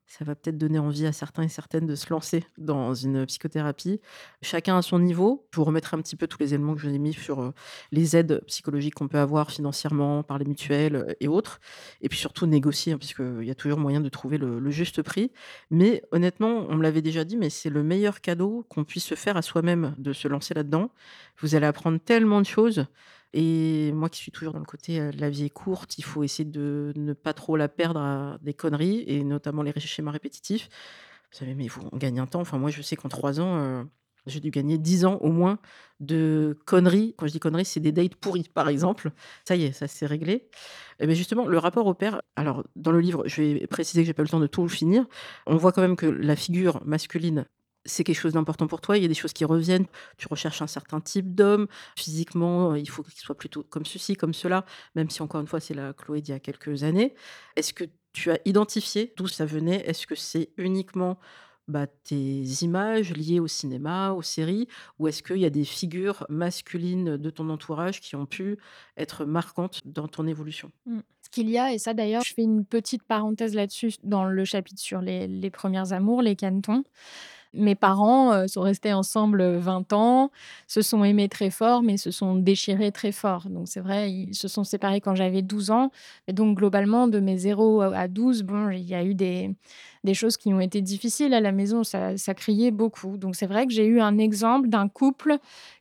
[0.06, 4.00] ça va peut-être donner envie à certains et certaines de se lancer dans une psychothérapie.
[4.42, 5.46] Chacun à son niveau.
[5.50, 7.40] Je vous remettrai un petit peu tous les éléments que je vous ai mis sur
[7.40, 7.50] euh,
[7.90, 11.60] les aides psychologiques qu'on peut avoir financièrement par les mutuelles euh, et autres.
[12.00, 15.32] Et puis surtout négocier, hein, puisqu'il y a toujours moyen de trouver le, juste prix.
[15.70, 19.14] Mais honnêtement, on me l'avait déjà dit, mais c'est le meilleur cadeau qu'on puisse se
[19.14, 20.90] faire à soi-même de se lancer là-dedans.
[21.40, 22.86] Vous allez apprendre tellement de choses.
[23.36, 26.48] Et moi qui suis toujours dans le côté la vie est courte, il faut essayer
[26.48, 30.68] de ne pas trop la perdre à des conneries, et notamment les schémas répétitifs.
[31.32, 32.40] Vous savez, mais on gagne un temps.
[32.40, 33.86] Enfin, moi, je sais qu'en trois ans,
[34.26, 35.58] j'ai dû gagner dix ans au moins
[35.98, 37.14] de conneries.
[37.18, 39.10] Quand je dis conneries, c'est des dates pourries, par exemple.
[39.44, 40.48] Ça y est, ça s'est réglé.
[41.00, 44.06] Mais ben, justement, le rapport au père, alors dans le livre, je vais préciser que
[44.06, 45.06] j'ai pas le temps de tout finir.
[45.46, 47.46] On voit quand même que la figure masculine
[47.84, 50.62] c'est quelque chose d'important pour toi, il y a des choses qui reviennent, tu recherches
[50.62, 51.66] un certain type d'homme,
[51.96, 55.46] physiquement, euh, il faut qu'il soit plutôt comme ceci, comme cela, même si encore une
[55.46, 57.14] fois c'est la Chloé d'il y a quelques années.
[57.56, 59.86] Est-ce que tu as identifié d'où ça venait?
[59.86, 61.18] Est-ce que c'est uniquement
[61.66, 64.68] bah, tes images liées au cinéma, aux séries,
[64.98, 68.58] ou est-ce qu'il y a des figures masculines de ton entourage qui ont pu
[68.98, 70.70] être marquantes dans ton évolution?
[70.86, 71.00] Mmh.
[71.22, 74.44] Ce qu'il y a, et ça d'ailleurs, je fais une petite parenthèse là-dessus dans le
[74.44, 76.84] chapitre sur les, les premiers amours, les canetons
[77.54, 80.30] mes parents euh, sont restés ensemble 20 ans,
[80.66, 83.48] se sont aimés très fort, mais se sont déchirés très fort.
[83.48, 85.90] Donc c'est vrai, ils se sont séparés quand j'avais 12 ans.
[86.28, 89.54] Et donc globalement, de mes 0 à 12, bon, il y a eu des,
[90.12, 91.84] choses qui ont été difficiles à la maison.
[91.84, 93.16] Ça, ça criait beaucoup.
[93.16, 95.38] Donc c'est vrai que j'ai eu un exemple d'un couple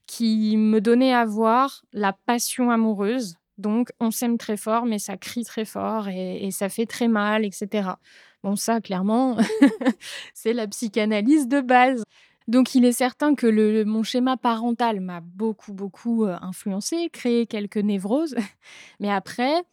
[0.08, 3.36] qui me donnait à voir la passion amoureuse.
[3.58, 7.46] Donc on s'aime très fort, mais ça crie très fort et ça fait très mal,
[7.46, 7.92] etc.
[8.44, 9.38] Bon, ça, clairement,
[10.34, 12.04] c'est la psychanalyse de base.
[12.50, 17.78] Donc, il est certain que mon schéma parental m'a beaucoup, beaucoup euh, influencé, créé quelques
[17.78, 18.36] névroses.
[19.00, 19.64] Mais après,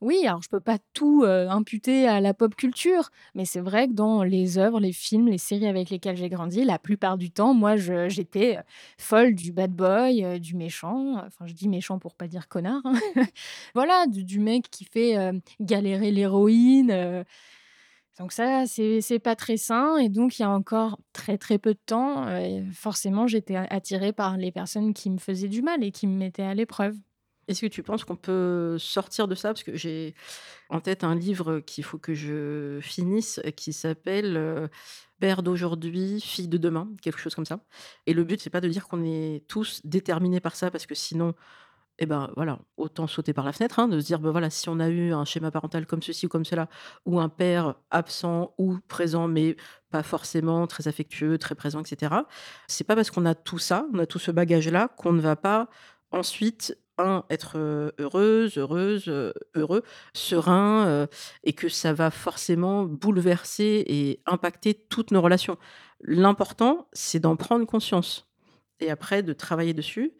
[0.00, 3.86] oui, alors je peux pas tout euh, imputer à la pop culture, mais c'est vrai
[3.86, 7.30] que dans les œuvres, les films, les séries avec lesquelles j'ai grandi, la plupart du
[7.30, 8.62] temps, moi, j'étais euh,
[8.98, 11.24] folle du bad boy, du méchant.
[11.26, 12.82] Enfin, je dis méchant pour pas dire connard.
[12.84, 12.94] Hein.
[13.74, 15.16] voilà, du, mec qui fait
[15.60, 17.24] galérer l'héroïne
[18.18, 19.96] donc ça, c'est pas très sain.
[19.96, 24.12] Et donc, il y a encore très très peu de temps, euh, forcément, j'étais attirée
[24.12, 26.94] par les personnes qui me faisaient du mal et qui me mettaient à l'épreuve.
[27.48, 29.48] Est-ce que tu penses qu'on peut sortir de ça?
[29.48, 30.14] Parce que j'ai
[30.68, 34.68] en tête un livre qu'il faut que je finisse qui s'appelle euh,
[35.18, 37.60] Père d'aujourd'hui, fille de demain, quelque chose comme ça.
[38.06, 40.94] Et le but, c'est pas de dire qu'on est tous déterminés par ça, parce que
[40.94, 41.34] sinon,
[41.98, 44.68] et ben voilà, autant sauter par la fenêtre, hein, de se dire, ben voilà, si
[44.68, 46.68] on a eu un schéma parental comme ceci ou comme cela,
[47.06, 49.56] ou un père absent ou présent, mais
[49.90, 52.14] pas forcément très affectueux, très présent, etc.
[52.66, 55.36] C'est pas parce qu'on a tout ça, on a tout ce bagage-là, qu'on ne va
[55.36, 55.68] pas
[56.10, 57.58] ensuite un, être
[57.98, 61.06] heureuse, heureuse, heureux, serein,
[61.44, 65.56] et que ça va forcément bouleverser et impacter toutes nos relations.
[66.00, 68.28] L'important, c'est d'en prendre conscience
[68.80, 70.12] et après de travailler dessus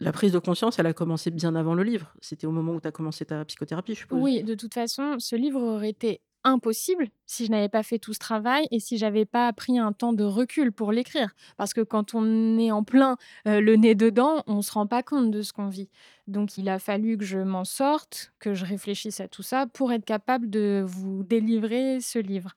[0.00, 2.14] la prise de conscience, elle a commencé bien avant le livre.
[2.20, 4.20] C'était au moment où tu as commencé ta psychothérapie, je suppose.
[4.20, 8.12] Oui, de toute façon, ce livre aurait été impossible si je n'avais pas fait tout
[8.12, 11.34] ce travail et si j'avais pas pris un temps de recul pour l'écrire.
[11.56, 13.16] Parce que quand on est en plein
[13.48, 15.88] euh, le nez dedans, on se rend pas compte de ce qu'on vit.
[16.26, 19.92] Donc il a fallu que je m'en sorte, que je réfléchisse à tout ça pour
[19.92, 22.52] être capable de vous délivrer ce livre.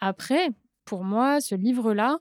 [0.00, 0.48] Après,
[0.84, 2.18] pour moi, ce livre-là,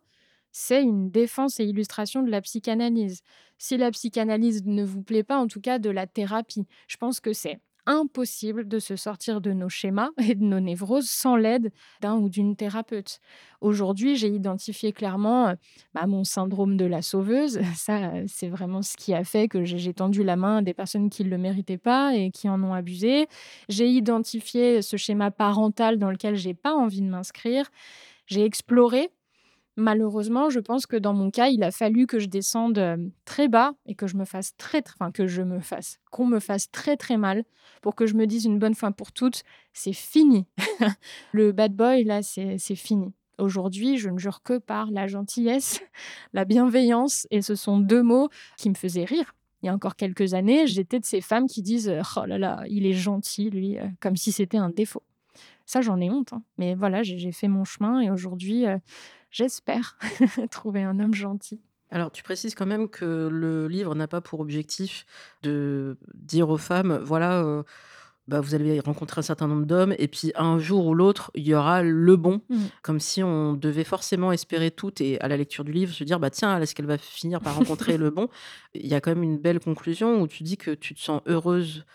[0.57, 3.23] c'est une défense et illustration de la psychanalyse.
[3.57, 7.19] Si la psychanalyse ne vous plaît pas, en tout cas de la thérapie, je pense
[7.19, 11.73] que c'est impossible de se sortir de nos schémas et de nos névroses sans l'aide
[11.99, 13.19] d'un ou d'une thérapeute.
[13.59, 15.55] Aujourd'hui, j'ai identifié clairement euh,
[15.93, 17.59] bah, mon syndrome de la sauveuse.
[17.75, 21.09] Ça, c'est vraiment ce qui a fait que j'ai tendu la main à des personnes
[21.09, 23.27] qui ne le méritaient pas et qui en ont abusé.
[23.67, 27.69] J'ai identifié ce schéma parental dans lequel j'ai pas envie de m'inscrire.
[28.25, 29.09] J'ai exploré
[29.77, 33.49] Malheureusement, je pense que dans mon cas, il a fallu que je descende euh, très
[33.49, 36.71] bas et que je me fasse très, enfin que je me fasse, qu'on me fasse
[36.71, 37.43] très très mal
[37.81, 40.45] pour que je me dise une bonne fois pour toutes, c'est fini.
[41.33, 43.13] le bad boy là, c'est fini.
[43.37, 45.81] Aujourd'hui, je ne jure que par la gentillesse,
[46.33, 49.35] la bienveillance, et ce sont deux mots qui me faisaient rire.
[49.61, 52.63] Il y a encore quelques années, j'étais de ces femmes qui disent Oh là là,
[52.69, 55.03] il est gentil, lui, euh, comme si c'était un défaut.
[55.65, 56.33] Ça, j'en ai honte.
[56.33, 56.43] Hein.
[56.57, 58.77] Mais voilà, j'ai fait mon chemin et aujourd'hui, euh,
[59.31, 59.97] j'espère
[60.51, 61.61] trouver un homme gentil.
[61.91, 65.05] Alors, tu précises quand même que le livre n'a pas pour objectif
[65.43, 67.63] de dire aux femmes, voilà, euh,
[68.27, 71.47] bah, vous allez rencontrer un certain nombre d'hommes, et puis un jour ou l'autre, il
[71.47, 72.57] y aura le bon, mmh.
[72.81, 76.19] comme si on devait forcément espérer tout, et à la lecture du livre, se dire,
[76.19, 78.29] bah tiens, est-ce qu'elle va finir par rencontrer le bon?
[78.73, 81.21] Il y a quand même une belle conclusion où tu dis que tu te sens
[81.27, 81.85] heureuse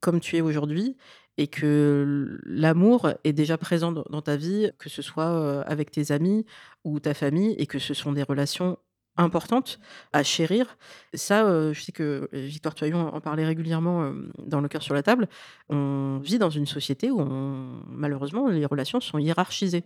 [0.00, 0.96] comme tu es aujourd'hui,
[1.38, 6.44] et que l'amour est déjà présent dans ta vie, que ce soit avec tes amis
[6.84, 8.78] ou ta famille, et que ce sont des relations
[9.16, 9.80] importantes
[10.12, 10.76] à chérir.
[11.14, 15.28] Ça, je sais que Victoire Toyon en parlait régulièrement dans Le cœur sur la table.
[15.68, 17.24] On vit dans une société où,
[17.88, 19.84] malheureusement, les relations sont hiérarchisées.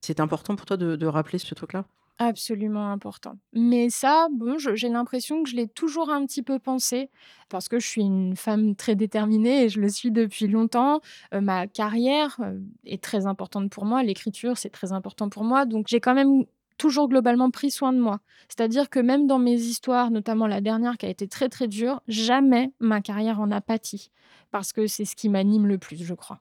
[0.00, 1.84] C'est important pour toi de rappeler ce truc-là?
[2.18, 3.38] Absolument important.
[3.52, 7.10] Mais ça, bon, j'ai l'impression que je l'ai toujours un petit peu pensé
[7.48, 11.00] parce que je suis une femme très déterminée et je le suis depuis longtemps.
[11.34, 15.64] Euh, ma carrière euh, est très importante pour moi, l'écriture, c'est très important pour moi.
[15.66, 16.44] Donc j'ai quand même
[16.78, 18.20] toujours globalement pris soin de moi.
[18.48, 22.00] C'est-à-dire que même dans mes histoires, notamment la dernière qui a été très très dure,
[22.08, 24.10] jamais ma carrière en a pâti
[24.54, 26.38] parce que c'est ce qui m'anime le plus, je crois.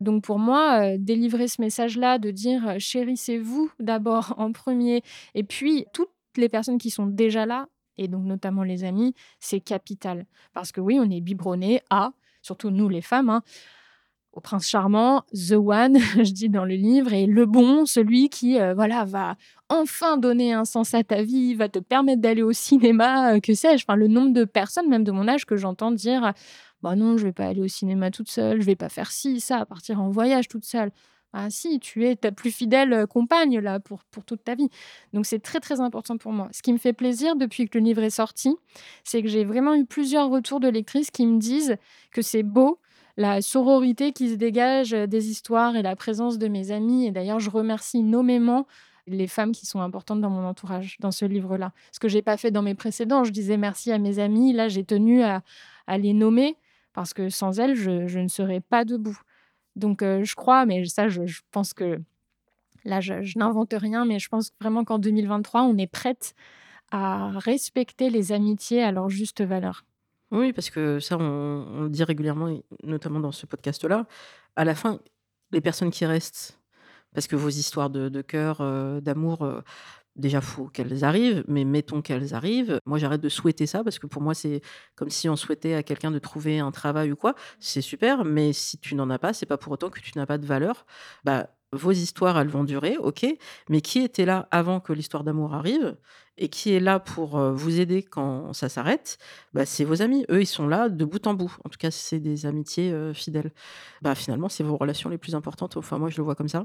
[0.00, 5.02] Donc pour moi, euh, délivrer ce message-là, de dire euh, chérissez-vous d'abord en premier,
[5.34, 9.60] et puis toutes les personnes qui sont déjà là, et donc notamment les amis, c'est
[9.60, 10.24] capital.
[10.54, 13.42] Parce que oui, on est biberonné à, surtout nous les femmes, hein,
[14.32, 18.60] au prince charmant, The One, je dis dans le livre, et le bon, celui qui
[18.60, 19.36] euh, voilà va
[19.68, 23.84] enfin donner un sens à ta vie, va te permettre d'aller au cinéma, que sais-je.
[23.84, 26.32] Enfin, le nombre de personnes, même de mon âge, que j'entends dire
[26.82, 29.40] bah non, je vais pas aller au cinéma toute seule, je vais pas faire ci,
[29.40, 30.90] ça, partir en voyage toute seule.
[31.32, 34.68] Ah si, tu es ta plus fidèle euh, compagne là pour, pour toute ta vie.
[35.12, 36.48] Donc c'est très très important pour moi.
[36.50, 38.56] Ce qui me fait plaisir depuis que le livre est sorti,
[39.04, 41.76] c'est que j'ai vraiment eu plusieurs retours de lectrices qui me disent
[42.10, 42.80] que c'est beau
[43.16, 47.06] la sororité qui se dégage euh, des histoires et la présence de mes amis.
[47.06, 48.66] Et d'ailleurs, je remercie nommément
[49.06, 51.72] les femmes qui sont importantes dans mon entourage dans ce livre-là.
[51.92, 54.52] Ce que j'ai pas fait dans mes précédents, je disais merci à mes amis.
[54.52, 55.42] Là, j'ai tenu à,
[55.98, 56.56] les nommer
[56.92, 59.18] parce que sans elle, je, ne serais pas debout.
[59.74, 62.00] Donc euh, je crois, mais ça, je, pense que
[62.84, 66.34] là, je, n'invente rien, mais je pense vraiment qu'en 2023, on est prête
[66.92, 69.84] à respecter les amitiés à leur juste valeur.
[70.30, 74.06] Oui, parce que ça, on, le dit régulièrement, notamment dans ce podcast-là.
[74.56, 75.00] À la fin,
[75.52, 76.60] les personnes qui restent,
[77.14, 79.60] parce que vos histoires de, cœur, euh, d'amour, euh,
[80.16, 82.80] déjà faut qu'elles arrivent, mais mettons qu'elles arrivent.
[82.86, 84.60] Moi, j'arrête de souhaiter ça parce que pour moi, c'est
[84.94, 87.34] comme si on souhaitait à quelqu'un de trouver un travail ou quoi.
[87.58, 90.26] C'est super, mais si tu n'en as pas, c'est pas pour autant que tu n'as
[90.26, 90.86] pas de valeur.
[91.24, 93.26] Bah, vos histoires, elles vont durer, ok,
[93.68, 95.96] mais qui était là avant que l'histoire d'amour arrive
[96.36, 99.18] et qui est là pour euh, vous aider quand ça s'arrête?
[99.52, 100.24] Bah, C'est vos amis.
[100.30, 101.54] Eux, ils sont là de bout en bout.
[101.64, 103.52] En tout cas, c'est des amitiés euh, fidèles.
[104.02, 105.76] Bah, finalement, c'est vos relations les plus importantes.
[105.76, 106.64] Enfin, moi, je le vois comme ça.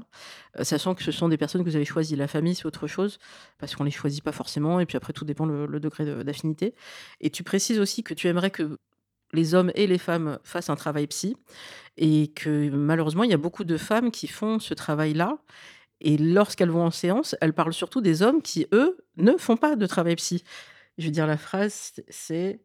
[0.58, 2.16] Euh, sachant que ce sont des personnes que vous avez choisies.
[2.16, 3.18] La famille, c'est autre chose,
[3.58, 4.80] parce qu'on ne les choisit pas forcément.
[4.80, 6.74] Et puis après, tout dépend le, le degré d'affinité.
[7.20, 8.78] Et tu précises aussi que tu aimerais que
[9.32, 11.36] les hommes et les femmes fassent un travail psy
[11.96, 15.38] et que malheureusement, il y a beaucoup de femmes qui font ce travail-là.
[16.00, 19.76] Et lorsqu'elles vont en séance, elles parlent surtout des hommes qui, eux, ne font pas
[19.76, 20.44] de travail psy.
[20.98, 22.60] Je veux dire, la phrase, c'est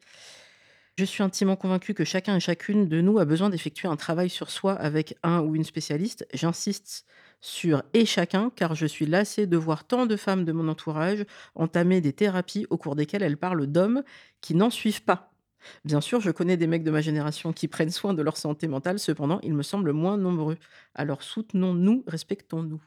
[0.97, 4.29] Je suis intimement convaincue que chacun et chacune de nous a besoin d'effectuer un travail
[4.29, 6.27] sur soi avec un ou une spécialiste.
[6.33, 7.05] J'insiste
[7.39, 11.25] sur et chacun, car je suis lassée de voir tant de femmes de mon entourage
[11.55, 14.03] entamer des thérapies au cours desquelles elles parlent d'hommes
[14.41, 15.30] qui n'en suivent pas.
[15.85, 18.67] Bien sûr, je connais des mecs de ma génération qui prennent soin de leur santé
[18.67, 20.57] mentale, cependant, ils me semblent moins nombreux.
[20.95, 22.81] Alors soutenons-nous, respectons-nous.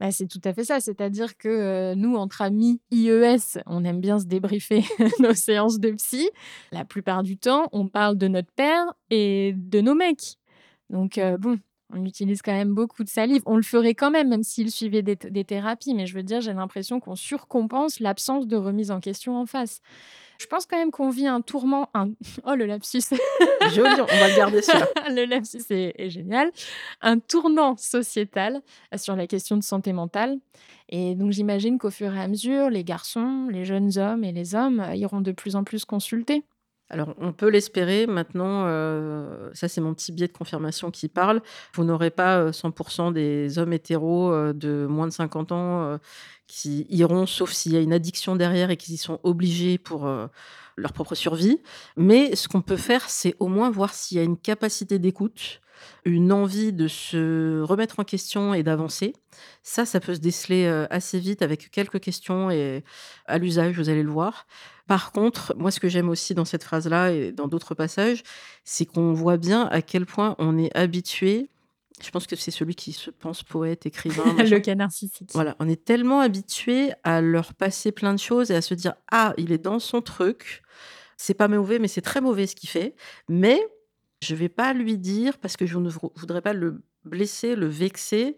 [0.00, 4.00] Bah, c'est tout à fait ça, c'est-à-dire que euh, nous, entre amis IES, on aime
[4.00, 4.82] bien se débriefer
[5.20, 6.28] nos séances de psy.
[6.72, 10.38] La plupart du temps, on parle de notre père et de nos mecs.
[10.90, 11.58] Donc euh, bon,
[11.92, 13.42] on utilise quand même beaucoup de salive.
[13.46, 15.94] On le ferait quand même, même s'il suivait des, thérapies.
[15.94, 19.80] Mais je veux dire, j'ai l'impression qu'on surcompense l'absence de remise en question en face.
[20.38, 21.88] Je pense quand même qu'on vit un tourment.
[21.94, 22.10] Un...
[22.44, 23.02] Oh, le lapsus
[23.72, 24.88] Joli, on va le garder celui-là.
[25.10, 26.50] le lapsus est, est, génial.
[27.00, 28.62] Un tournant sociétal
[28.96, 30.38] sur la question de santé mentale.
[30.88, 34.54] Et donc, j'imagine qu'au fur et à mesure, les garçons, les jeunes hommes et les
[34.54, 36.44] hommes iront de plus en plus consulter.
[36.92, 38.06] Alors, on peut l'espérer.
[38.06, 41.40] Maintenant, euh, ça, c'est mon petit biais de confirmation qui parle.
[41.72, 45.98] Vous n'aurez pas 100% des hommes hétéros euh, de moins de 50 ans euh,
[46.46, 50.06] qui iront, sauf s'il y a une addiction derrière et qu'ils y sont obligés pour
[50.76, 51.62] leur propre survie.
[51.96, 55.62] Mais ce qu'on peut faire, c'est au moins voir s'il y a une capacité d'écoute,
[56.04, 59.14] une envie de se remettre en question et d'avancer.
[59.62, 62.84] Ça, ça peut se déceler assez vite avec quelques questions et
[63.26, 64.46] à l'usage, vous allez le voir.
[64.86, 68.22] Par contre, moi, ce que j'aime aussi dans cette phrase-là et dans d'autres passages,
[68.64, 71.48] c'est qu'on voit bien à quel point on est habitué.
[72.02, 74.24] Je pense que c'est celui qui se pense poète, écrivain.
[74.38, 75.30] le cas narcissique.
[75.32, 78.94] Voilà, on est tellement habitué à leur passer plein de choses et à se dire
[79.10, 80.62] ah, il est dans son truc.
[81.16, 82.94] C'est pas mauvais, mais c'est très mauvais ce qu'il fait.
[83.28, 83.60] Mais
[84.22, 88.36] je vais pas lui dire parce que je ne voudrais pas le blesser, le vexer.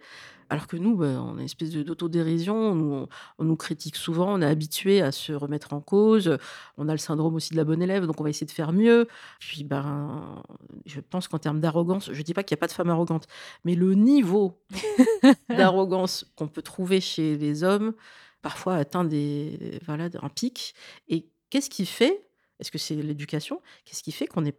[0.51, 4.43] Alors que nous, bah, on a une espèce d'autodérision, on, on, nous critique souvent, on
[4.43, 6.37] est habitué à se remettre en cause,
[6.77, 8.73] on a le syndrome aussi de la bonne élève, donc on va essayer de faire
[8.73, 9.09] mieux.
[9.41, 10.43] Puis, ben,
[10.85, 12.91] je pense qu'en termes d'arrogance, je ne dis pas qu'il n'y a pas de femme
[12.91, 13.27] arrogante,
[13.65, 14.61] mais le niveau
[15.49, 17.95] d'arrogance qu'on peut trouver chez les hommes,
[18.43, 20.75] parfois atteint des, voilà, un pic.
[21.09, 22.25] Et qu'est-ce qui fait
[22.61, 23.61] est-ce que c'est l'éducation?
[23.85, 24.57] Qu'est-ce qui fait qu'on n'est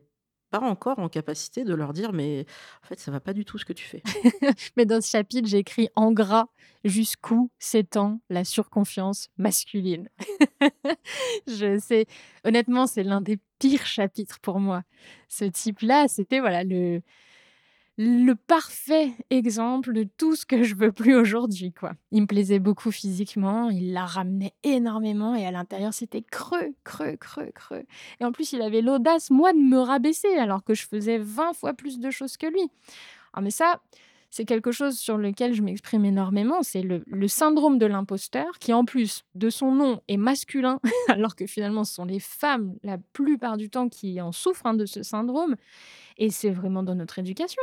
[0.63, 2.45] encore en capacité de leur dire mais
[2.83, 4.01] en fait ça va pas du tout ce que tu fais.
[4.77, 6.47] mais dans ce chapitre, j'ai écrit en gras
[6.83, 10.09] jusqu'où s'étend la surconfiance masculine.
[11.47, 12.05] je sais
[12.43, 14.83] honnêtement, c'est l'un des pires chapitres pour moi.
[15.29, 17.01] Ce type-là, c'était voilà le
[17.97, 21.93] le parfait exemple de tout ce que je veux plus aujourd'hui, quoi.
[22.11, 27.15] Il me plaisait beaucoup physiquement, il la ramenait énormément et à l'intérieur c'était creux, creux,
[27.15, 27.83] creux, creux.
[28.19, 31.53] Et en plus il avait l'audace, moi, de me rabaisser alors que je faisais 20
[31.53, 32.69] fois plus de choses que lui.
[33.33, 33.81] Ah mais ça,
[34.29, 38.83] c'est quelque chose sur lequel je m'exprime énormément, c'est le, syndrome de l'imposteur qui en
[38.83, 43.55] plus de son nom est masculin alors que finalement ce sont les femmes la plupart
[43.55, 45.55] du temps qui en souffrent hein, de ce syndrome.
[46.17, 47.61] Et c'est vraiment dans notre éducation.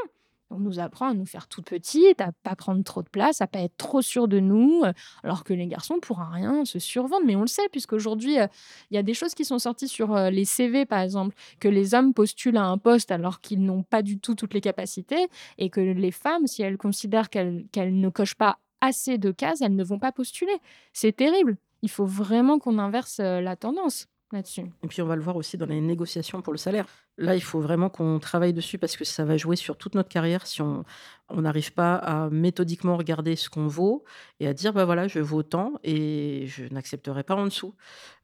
[0.55, 3.47] On nous apprend à nous faire toute petite, à pas prendre trop de place, à
[3.47, 4.93] pas être trop sûr de nous, euh,
[5.25, 7.25] alors que les garçons pour rien se survendent.
[7.25, 8.47] Mais on le sait, puisqu'aujourd'hui, euh,
[8.91, 11.69] il y a des choses qui sont sorties sur euh, les CV, par exemple, que
[11.69, 15.29] les hommes postulent à un poste alors qu'ils n'ont pas du tout toutes les capacités,
[15.57, 19.77] et que les femmes, si elles considèrent qu'elles ne cochent pas assez de cases, elles
[19.77, 20.57] ne vont pas postuler.
[20.93, 21.57] C'est terrible.
[21.81, 24.65] Il faut vraiment qu'on inverse la tendance là-dessus.
[24.83, 26.87] Et puis on va le voir aussi dans les négociations pour le salaire.
[27.23, 30.09] Là, il faut vraiment qu'on travaille dessus parce que ça va jouer sur toute notre
[30.09, 30.85] carrière si on
[31.31, 34.05] n'arrive pas à méthodiquement regarder ce qu'on vaut
[34.41, 37.75] et à dire bah voilà, je vaux tant et je n'accepterai pas en dessous.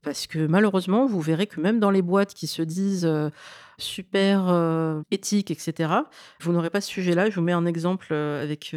[0.03, 3.31] Parce que malheureusement, vous verrez que même dans les boîtes qui se disent euh,
[3.79, 5.93] super euh, éthiques, etc.,
[6.41, 7.31] vous n'aurez pas ce sujet-là.
[7.31, 8.77] Je vous mets un exemple euh, avec,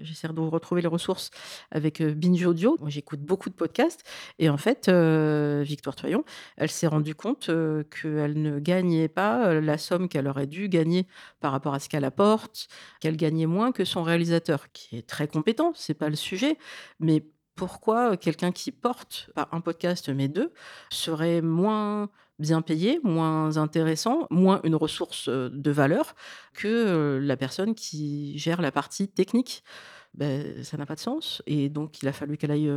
[0.00, 1.30] j'essaie de vous retrouver les ressources
[1.70, 2.76] avec Binge Audio.
[2.80, 4.02] Moi, j'écoute beaucoup de podcasts
[4.40, 6.24] et en fait, Victoire Toyon,
[6.56, 11.06] elle s'est rendue compte qu'elle ne gagnait pas la somme qu'elle aurait dû gagner
[11.40, 12.68] par rapport à ce qu'elle apporte,
[13.00, 16.58] qu'elle gagnait moins que son réalisateur, qui est très compétent, c'est pas le sujet,
[17.00, 17.24] mais
[17.56, 20.52] pourquoi quelqu'un qui porte pas un podcast mais deux
[20.90, 26.14] serait moins bien payé, moins intéressant, moins une ressource de valeur
[26.52, 29.64] que la personne qui gère la partie technique?
[30.12, 31.42] Ben, ça n'a pas de sens.
[31.46, 32.70] Et donc, il a fallu qu'elle aille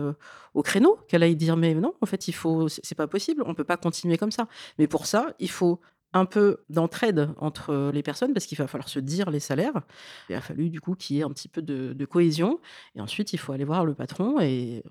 [0.54, 3.54] au créneau, qu'elle aille dire mais non, en fait, il faut, c'est pas possible, on
[3.54, 4.48] peut pas continuer comme ça.
[4.78, 5.80] Mais pour ça, il faut
[6.14, 9.82] un peu d'entraide entre les personnes parce qu'il va falloir se dire les salaires.
[10.30, 12.60] Il a fallu du coup qu'il y ait un petit peu de, cohésion.
[12.96, 14.40] Et ensuite, il faut aller voir le patron.
[14.40, 14.84] Et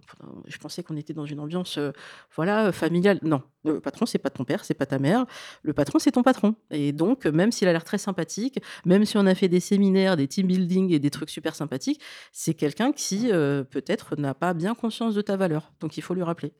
[0.47, 1.79] je pensais qu'on était dans une ambiance,
[2.37, 3.19] voilà, familiale.
[3.23, 5.27] Non, le patron, c'est pas ton père, c'est pas ta mère.
[5.63, 6.55] Le patron, c'est ton patron.
[6.71, 10.17] Et donc, même s'il a l'air très sympathique, même si on a fait des séminaires,
[10.17, 12.01] des team building et des trucs super sympathiques,
[12.33, 15.73] c'est quelqu'un qui peut-être n'a pas bien conscience de ta valeur.
[15.81, 16.53] Donc, il faut lui rappeler.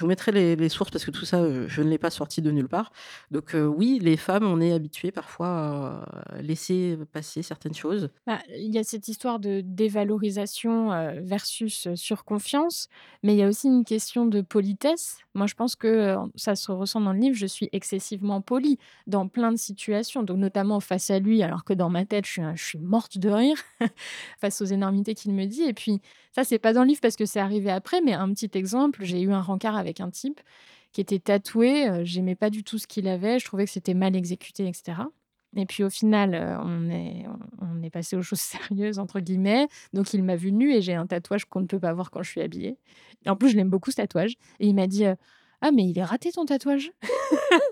[0.00, 2.40] Je vous mettrai les, sources parce que tout ça, euh, je ne l'ai pas sorti
[2.40, 2.90] de nulle part.
[3.30, 8.08] Donc euh, oui, les femmes, on est habituées parfois à laisser passer certaines choses.
[8.26, 12.88] Bah, il y a cette histoire de dévalorisation euh, versus surconfiance,
[13.22, 15.18] mais il y a aussi une question de politesse.
[15.34, 17.36] Moi, je pense que ça se ressent dans le livre.
[17.36, 21.74] Je suis excessivement polie dans plein de situations, donc notamment face à lui, alors que
[21.74, 23.58] dans ma tête, je suis, je suis morte de rire
[24.40, 25.64] face aux énormités qu'il me dit.
[25.64, 26.00] Et puis,
[26.32, 29.04] ça, c'est pas dans le livre parce que c'est arrivé après, mais un petit exemple,
[29.04, 30.40] j'ai eu un rencard avec un type
[30.92, 31.88] qui était tatoué.
[31.88, 33.38] Euh, j'aimais pas du tout ce qu'il avait.
[33.38, 35.02] Je trouvais que c'était mal exécuté, etc.
[35.56, 37.24] Et puis au final, euh, on est,
[37.60, 39.68] on est passé aux choses sérieuses, entre guillemets.
[39.92, 42.22] Donc il m'a vu nu et j'ai un tatouage qu'on ne peut pas voir quand
[42.22, 42.76] je suis habillée.
[43.24, 44.34] Et en plus, je l'aime beaucoup ce tatouage.
[44.60, 45.14] Et il m'a dit euh,
[45.60, 46.92] Ah, mais il est raté ton tatouage.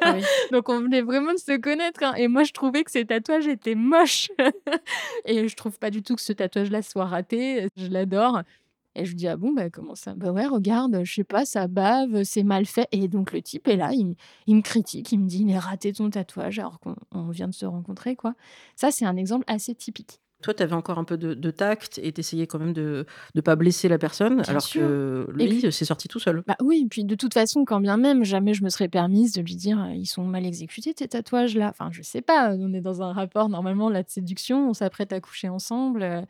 [0.03, 0.17] Ah
[0.53, 2.03] Donc on venait vraiment de se connaître.
[2.03, 2.15] Hein.
[2.15, 4.31] Et moi, je trouvais que ces tatouages étaient moches.
[5.25, 7.69] et je trouve pas du tout que ce tatouage-là soit raté.
[7.77, 8.43] Je l'adore.
[8.99, 10.15] Et je dis, ah bon, bah, comment ça?
[10.15, 12.89] Bah ouais, regarde, je sais pas, ça bave, c'est mal fait.
[12.93, 15.59] Et donc le type est là, il, il me critique, il me dit, il est
[15.59, 18.35] raté ton tatouage alors qu'on vient de se rencontrer, quoi.
[18.77, 20.21] Ça, c'est un exemple assez typique.
[20.41, 23.57] Toi, tu avais encore un peu de, tact et t'essayais quand même de ne pas
[23.57, 26.45] blesser la personne, alors que lui, c'est sorti tout seul.
[26.47, 29.41] Bah oui, puis de toute façon, quand bien même, jamais je me serais permise de
[29.41, 31.71] lui dire ils sont mal exécutés tes tatouages là.
[31.71, 35.13] Enfin, je sais pas, on est dans un rapport normalement là de séduction, on s'apprête
[35.13, 36.05] à coucher ensemble.
[36.05, 36.23] Euh,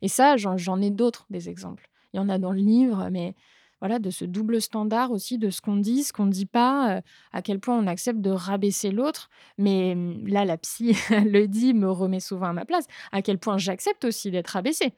[0.00, 1.90] et ça, j'en ai d'autres des exemples.
[2.12, 3.34] Il y en a dans le livre, mais
[3.80, 6.96] voilà, de ce double standard aussi, de ce qu'on dit, ce qu'on ne dit pas,
[6.96, 7.00] euh,
[7.32, 9.30] à quel point on accepte de rabaisser l'autre.
[9.58, 13.38] Mais hum, là, la psy le dit, me remet souvent à ma place, à quel
[13.38, 14.92] point j'accepte aussi d'être rabaissée.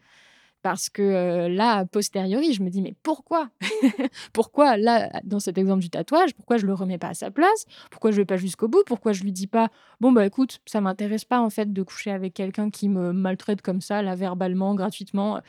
[0.62, 3.50] Parce que euh, là, a posteriori, je me dis, mais pourquoi?
[4.32, 7.66] Pourquoi, là, dans cet exemple du tatouage, pourquoi je le remets pas à sa place?
[7.90, 8.84] Pourquoi je vais pas jusqu'au bout?
[8.86, 12.12] Pourquoi je lui dis pas, bon, bah écoute, ça m'intéresse pas en fait de coucher
[12.12, 15.40] avec quelqu'un qui me maltraite comme ça, là, verbalement, gratuitement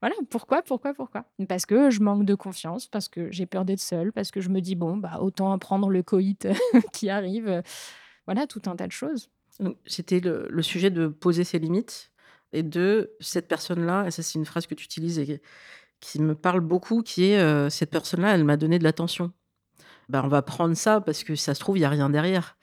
[0.00, 1.24] voilà, pourquoi, pourquoi, pourquoi?
[1.48, 4.48] Parce que je manque de confiance, parce que j'ai peur d'être seule, parce que je
[4.48, 6.46] me dis, bon, bah, autant prendre le coït
[6.92, 7.62] qui arrive.
[8.26, 9.30] Voilà, tout un tas de choses.
[9.86, 12.12] C'était le, sujet de poser ses limites
[12.52, 15.42] et de cette personne-là, et ça c'est une phrase que tu utilises et
[16.00, 19.32] qui me parle beaucoup, qui est euh, cette personne-là, elle m'a donné de l'attention.
[20.08, 22.56] Bah, on va prendre ça parce que ça se trouve, il n'y a rien derrière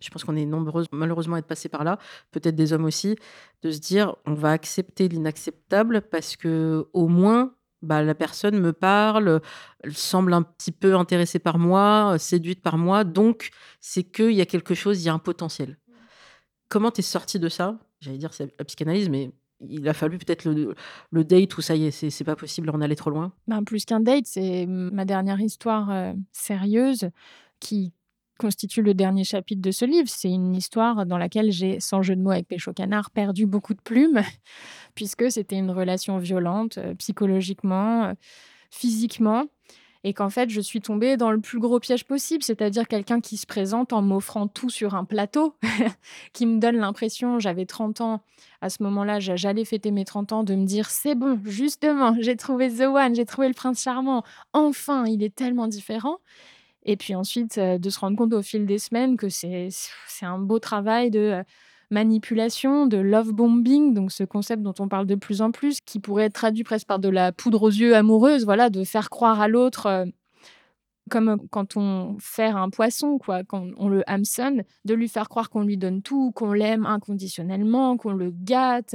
[0.00, 1.98] je pense qu'on est nombreux malheureusement à être passés par là,
[2.30, 3.16] peut-être des hommes aussi,
[3.62, 8.72] de se dire on va accepter l'inacceptable parce que au moins bah, la personne me
[8.72, 9.40] parle,
[9.82, 14.42] elle semble un petit peu intéressée par moi, séduite par moi, donc c'est qu'il y
[14.42, 15.78] a quelque chose, il y a un potentiel.
[16.68, 17.78] Comment tu es sorti de ça?
[18.00, 20.74] J'allais dire c'est la psychanalyse, mais il a fallu peut-être le,
[21.10, 23.32] le, date où ça y est, c'est pas possible, on allait trop loin.
[23.46, 27.10] Ben, plus qu'un date, c'est ma dernière histoire euh, sérieuse
[27.60, 27.92] qui
[28.40, 30.08] constitue le dernier chapitre de ce livre.
[30.08, 33.74] C'est une histoire dans laquelle j'ai, sans jeu de mots avec Pécho Canard, perdu beaucoup
[33.74, 34.22] de plumes,
[34.94, 38.14] puisque c'était une relation violente, euh, psychologiquement, euh,
[38.70, 39.44] physiquement,
[40.04, 43.36] et qu'en fait, je suis tombée dans le plus gros piège possible, c'est-à-dire quelqu'un qui
[43.36, 45.54] se présente en m'offrant tout sur un plateau,
[46.32, 48.22] qui me donne l'impression, j'avais 30 ans,
[48.62, 52.36] à ce moment-là, j'allais fêter mes 30 ans, de me dire, c'est bon, justement, j'ai
[52.36, 54.24] trouvé The One, j'ai trouvé le prince charmant,
[54.54, 56.16] enfin, il est tellement différent.
[56.84, 59.68] Et puis ensuite, de se rendre compte au fil des semaines que c'est
[60.22, 61.42] un beau travail de
[61.90, 65.98] manipulation, de love bombing, donc ce concept dont on parle de plus en plus, qui
[65.98, 69.40] pourrait être traduit presque par de la poudre aux yeux amoureuse, voilà, de faire croire
[69.40, 70.06] à l'autre,
[71.10, 75.50] comme quand on fait un poisson, quoi, quand on le hameçonne, de lui faire croire
[75.50, 78.94] qu'on lui donne tout, qu'on l'aime inconditionnellement, qu'on le gâte,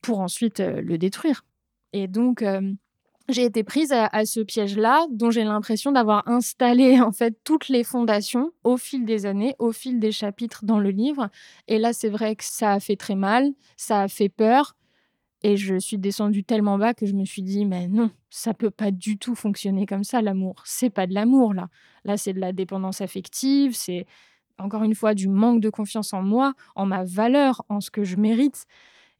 [0.00, 1.44] pour ensuite le détruire.
[1.92, 2.42] Et donc,
[3.28, 7.84] j'ai été prise à, ce piège-là, dont j'ai l'impression d'avoir installé en fait toutes les
[7.84, 11.30] fondations au fil des années, au fil des chapitres dans le livre.
[11.68, 14.76] Et là, c'est vrai que ça a fait très mal, ça a fait peur,
[15.44, 18.70] et je suis descendue tellement bas que je me suis dit, mais non, ça peut
[18.70, 20.54] pas du tout fonctionner comme ça, l'amour.
[20.64, 21.68] C'est pas de l'amour là.
[22.04, 24.06] Là, c'est de la dépendance affective, c'est
[24.58, 28.04] encore une fois du manque de confiance en moi, en ma valeur, en ce que
[28.04, 28.66] je mérite.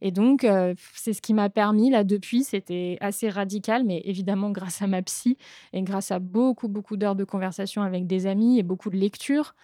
[0.01, 4.49] Et donc, euh, c'est ce qui m'a permis, là, depuis, c'était assez radical, mais évidemment
[4.51, 5.37] grâce à ma psy
[5.73, 9.55] et grâce à beaucoup, beaucoup d'heures de conversation avec des amis et beaucoup de lectures,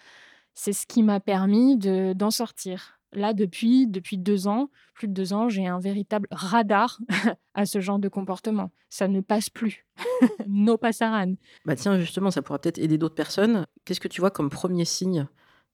[0.54, 2.98] c'est ce qui m'a permis d'en sortir.
[3.14, 6.98] Là, depuis, depuis deux ans, plus de deux ans, j'ai un véritable radar
[7.54, 8.70] à ce genre de comportement.
[8.88, 9.86] Ça ne passe plus.
[10.48, 11.34] no passaran.
[11.66, 13.66] Bah tiens, justement, ça pourra peut-être aider d'autres personnes.
[13.84, 15.26] Qu'est-ce que tu vois comme premier signe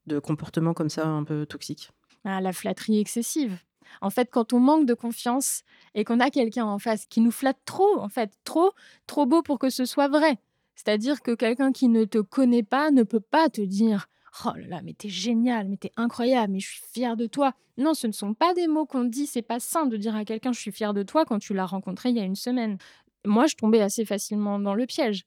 [0.07, 1.93] de comportement comme ça un peu toxique?
[2.25, 3.57] Ah, La flatterie excessive.
[4.01, 5.63] En fait, quand on manque de confiance
[5.95, 8.73] et qu'on a quelqu'un en face qui nous flatte trop, en fait, trop,
[9.07, 10.39] trop beau pour que ce soit vrai.
[10.75, 14.09] C'est-à-dire que quelqu'un qui ne te connaît pas ne peut pas te dire
[14.45, 17.55] Oh là là, mais t'es génial, mais t'es incroyable, mais je suis fière de toi.
[17.77, 20.25] Non, ce ne sont pas des mots qu'on dit, c'est pas sain de dire à
[20.25, 22.79] quelqu'un je suis fière de toi quand tu l'as rencontré il y a une semaine.
[23.25, 25.25] Moi, je tombais assez facilement dans le piège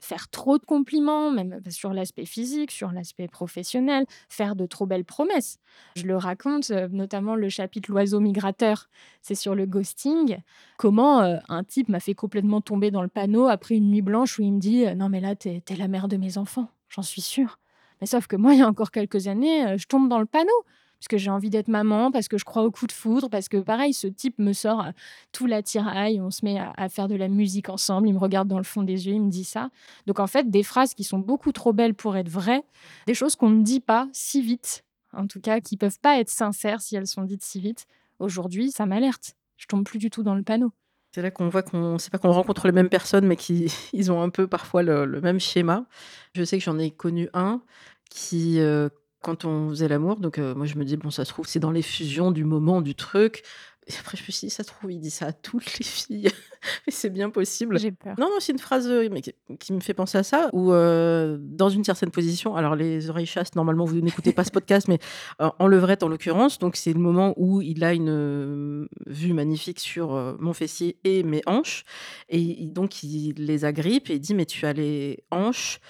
[0.00, 5.04] faire trop de compliments, même sur l'aspect physique, sur l'aspect professionnel, faire de trop belles
[5.04, 5.58] promesses.
[5.94, 8.88] Je le raconte, euh, notamment le chapitre L'oiseau migrateur,
[9.20, 10.38] c'est sur le ghosting,
[10.78, 14.38] comment euh, un type m'a fait complètement tomber dans le panneau après une nuit blanche
[14.38, 16.68] où il me dit euh, Non, mais là, t'es es la mère de mes enfants,
[16.88, 17.58] j'en suis sûre.
[18.00, 20.64] Mais sauf que moi, il y a encore quelques années, je tombe dans le panneau
[21.00, 23.48] parce que j'ai envie d'être maman, parce que je crois au coup de foudre, parce
[23.48, 24.90] que pareil, ce type me sort euh,
[25.32, 28.58] tout l'attirail, on se met à, faire de la musique ensemble, il me regarde dans
[28.58, 29.70] le fond des yeux, il me dit ça.
[30.06, 32.64] Donc en fait, des phrases qui sont beaucoup trop belles pour être vraies,
[33.06, 34.84] des choses qu'on ne dit pas si vite,
[35.14, 37.86] en tout cas, qui peuvent pas être sincères si elles sont dites si vite.
[38.18, 39.36] Aujourd'hui, ça m'alerte.
[39.56, 40.70] Je tombe plus du tout dans le panneau.
[41.12, 44.12] C'est là qu'on voit qu'on c'est pas qu'on rencontre les mêmes personnes, mais qu'ils ils
[44.12, 45.86] ont un peu parfois le, le même schéma.
[46.34, 47.62] Je sais que j'en ai connu un
[48.10, 48.90] qui, euh,
[49.22, 51.58] quand on faisait l'amour, donc euh, moi je me dis bon ça se trouve c'est
[51.58, 53.42] dans l'effusion du moment du truc.
[53.86, 55.84] Et après je me suis dit ça se trouve il dit ça à toutes les
[55.84, 56.28] filles,
[56.86, 57.78] mais c'est bien possible.
[57.78, 58.14] J'ai peur.
[58.18, 60.72] Non non c'est une phrase euh, mais qui, qui me fait penser à ça où
[60.72, 64.88] euh, dans une certaine position, alors les oreilles chastes normalement vous n'écoutez pas ce podcast,
[64.88, 64.98] mais
[65.38, 70.36] en levrette en l'occurrence, donc c'est le moment où il a une vue magnifique sur
[70.38, 71.84] mon fessier et mes hanches
[72.28, 75.80] et donc il les agrippe et il dit mais tu as les hanches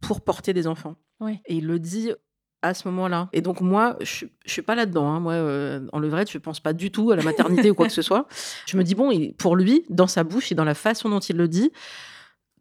[0.00, 0.96] pour porter des enfants.
[1.20, 1.40] Ouais.
[1.46, 2.12] Et il le dit
[2.64, 3.28] à ce moment-là.
[3.32, 5.06] Et donc moi, je, je suis pas là-dedans.
[5.08, 5.20] hein.
[5.20, 7.92] Moi, euh, en levrette, je pense pas du tout à la maternité ou quoi que
[7.92, 8.26] ce soit.
[8.66, 11.36] Je me dis bon, pour lui, dans sa bouche et dans la façon dont il
[11.36, 11.70] le dit,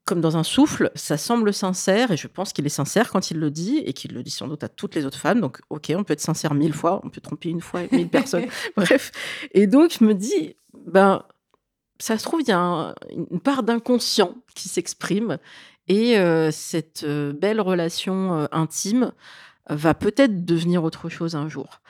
[0.05, 3.39] comme dans un souffle, ça semble sincère et je pense qu'il est sincère quand il
[3.39, 5.39] le dit et qu'il le dit sans doute à toutes les autres femmes.
[5.39, 8.45] Donc, ok, on peut être sincère mille fois, on peut tromper une fois mille personnes.
[8.75, 9.11] Bref.
[9.53, 11.23] Et donc, je me dis, ben,
[11.99, 15.37] ça se trouve, il y a un- une part d'inconscient qui s'exprime
[15.87, 19.11] et euh, cette euh, belle relation euh, intime
[19.69, 21.81] va peut-être devenir autre chose un jour.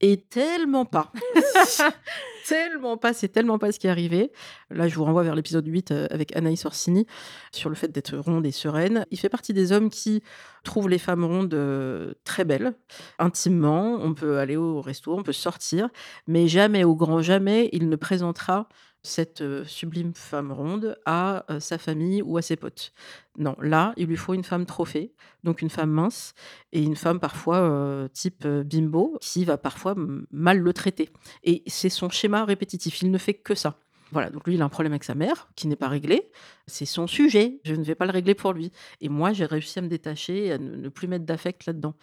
[0.00, 1.10] Et tellement pas.
[2.46, 4.30] tellement pas, c'est tellement pas ce qui est arrivé.
[4.70, 7.06] Là, je vous renvoie vers l'épisode 8 euh, avec Anaïs Orsini
[7.50, 9.06] sur le fait d'être ronde et sereine.
[9.10, 10.22] Il fait partie des hommes qui
[10.64, 12.74] trouvent les femmes rondes euh, très belles,
[13.18, 13.98] intimement.
[14.00, 15.88] On peut aller au resto, on peut sortir,
[16.26, 18.68] mais jamais, au grand jamais, il ne présentera
[19.06, 22.92] cette sublime femme ronde à sa famille ou à ses potes.
[23.38, 26.34] Non, là, il lui faut une femme trophée, donc une femme mince,
[26.72, 29.94] et une femme parfois type bimbo, qui va parfois
[30.30, 31.10] mal le traiter.
[31.44, 33.78] Et c'est son schéma répétitif, il ne fait que ça.
[34.12, 36.30] Voilà, donc lui, il a un problème avec sa mère, qui n'est pas réglé.
[36.68, 38.70] C'est son sujet, je ne vais pas le régler pour lui.
[39.00, 41.94] Et moi, j'ai réussi à me détacher, à ne plus mettre d'affect là-dedans.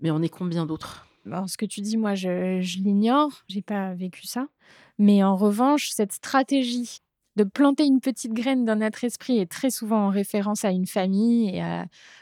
[0.00, 1.06] Mais on est combien d'autres?
[1.26, 3.44] Alors, ce que tu dis, moi, je, je l'ignore.
[3.48, 4.48] J'ai pas vécu ça.
[4.98, 7.00] Mais en revanche, cette stratégie
[7.36, 10.86] de planter une petite graine dans notre esprit est très souvent en référence à une
[10.86, 11.62] famille et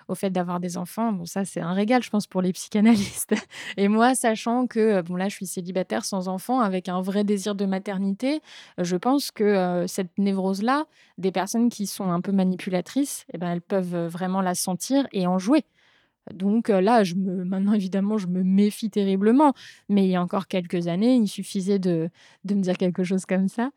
[0.08, 1.12] au fait d'avoir des enfants.
[1.12, 3.34] Bon, ça, c'est un régal, je pense, pour les psychanalystes.
[3.76, 7.24] Et moi, sachant que, euh, bon, là, je suis célibataire sans enfant, avec un vrai
[7.24, 8.40] désir de maternité,
[8.80, 10.84] euh, je pense que euh, cette névrose-là,
[11.16, 15.26] des personnes qui sont un peu manipulatrices, eh ben, elles peuvent vraiment la sentir et
[15.26, 15.64] en jouer.
[16.32, 19.52] Donc euh, là, je me, maintenant évidemment, je me méfie terriblement.
[19.88, 22.10] Mais il y a encore quelques années, il suffisait de,
[22.44, 23.70] de me dire quelque chose comme ça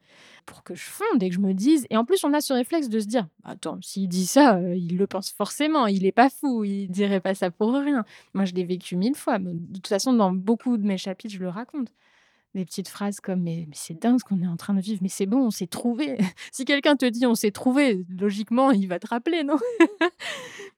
[0.46, 1.86] pour que je fonde et que je me dise.
[1.90, 4.76] Et en plus, on a ce réflexe de se dire Attends, s'il dit ça, euh,
[4.76, 5.88] il le pense forcément.
[5.88, 6.64] Il n'est pas fou.
[6.64, 8.06] Il dirait pas ça pour rien.
[8.34, 9.40] Moi, je l'ai vécu mille fois.
[9.40, 11.90] De toute façon, dans beaucoup de mes chapitres, je le raconte.
[12.56, 15.00] Des petites phrases comme mais, mais c'est dingue ce qu'on est en train de vivre,
[15.04, 16.18] mais c'est bon, on s'est trouvé.
[16.52, 19.58] si quelqu'un te dit on s'est trouvé, logiquement, il va te rappeler, non?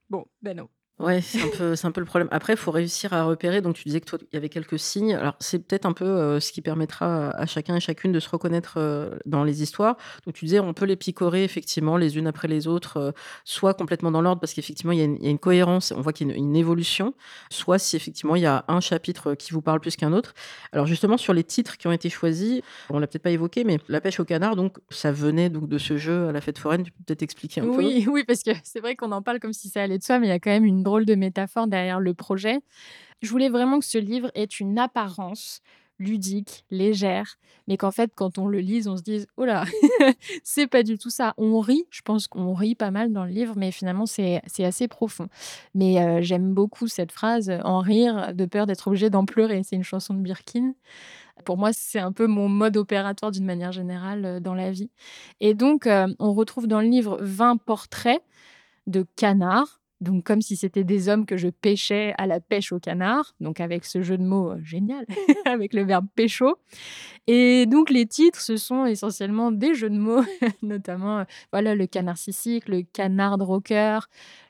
[0.09, 0.69] Bon, ben non.
[0.99, 2.27] Ouais, c'est un peu, c'est un peu le problème.
[2.31, 3.61] Après, il faut réussir à repérer.
[3.61, 5.15] Donc, tu disais que toi, il y avait quelques signes.
[5.15, 8.27] Alors, c'est peut-être un peu euh, ce qui permettra à chacun et chacune de se
[8.29, 9.95] reconnaître euh, dans les histoires.
[10.25, 13.11] Donc, tu disais, on peut les picorer effectivement les unes après les autres, euh,
[13.45, 15.93] soit complètement dans l'ordre parce qu'effectivement, il y, a une- il y a une cohérence.
[15.95, 17.13] On voit qu'il y a une, une évolution.
[17.49, 20.33] Soit si effectivement, il y a un chapitre qui vous parle plus qu'un autre.
[20.73, 23.79] Alors, justement, sur les titres qui ont été choisis, on l'a peut-être pas évoqué, mais
[23.87, 26.83] la pêche au canard, donc, ça venait donc de ce jeu à la fête foraine.
[26.83, 27.77] Tu peux peut-être expliquer un peu?
[27.77, 30.19] Oui, oui, parce que c'est vrai qu'on en parle comme si ça allait de soi,
[30.19, 32.59] mais il y a quand même une de métaphore derrière le projet.
[33.21, 35.61] Je voulais vraiment que ce livre ait une apparence
[35.99, 37.37] ludique, légère,
[37.67, 39.65] mais qu'en fait, quand on le lise, on se dise Oh là,
[40.43, 41.33] c'est pas du tout ça.
[41.37, 44.63] On rit, je pense qu'on rit pas mal dans le livre, mais finalement, c'est c'est
[44.63, 45.27] assez profond.
[45.75, 49.61] Mais euh, j'aime beaucoup cette phrase En rire, de peur d'être obligé d'en pleurer.
[49.63, 50.73] C'est une chanson de Birkin.
[51.45, 54.89] Pour moi, c'est un peu mon mode opératoire d'une manière générale euh, dans la vie.
[55.39, 58.21] Et donc, euh, on retrouve dans le livre 20 portraits
[58.87, 62.79] de canards, donc comme si c'était des hommes que je pêchais à la pêche au
[62.79, 65.05] canard, donc avec ce jeu de mots euh, génial,
[65.45, 66.57] avec le verbe pécho.
[67.27, 70.23] Et donc les titres, ce sont essentiellement des jeux de mots,
[70.61, 73.99] notamment euh, voilà le canard narcissique, le canard rocker,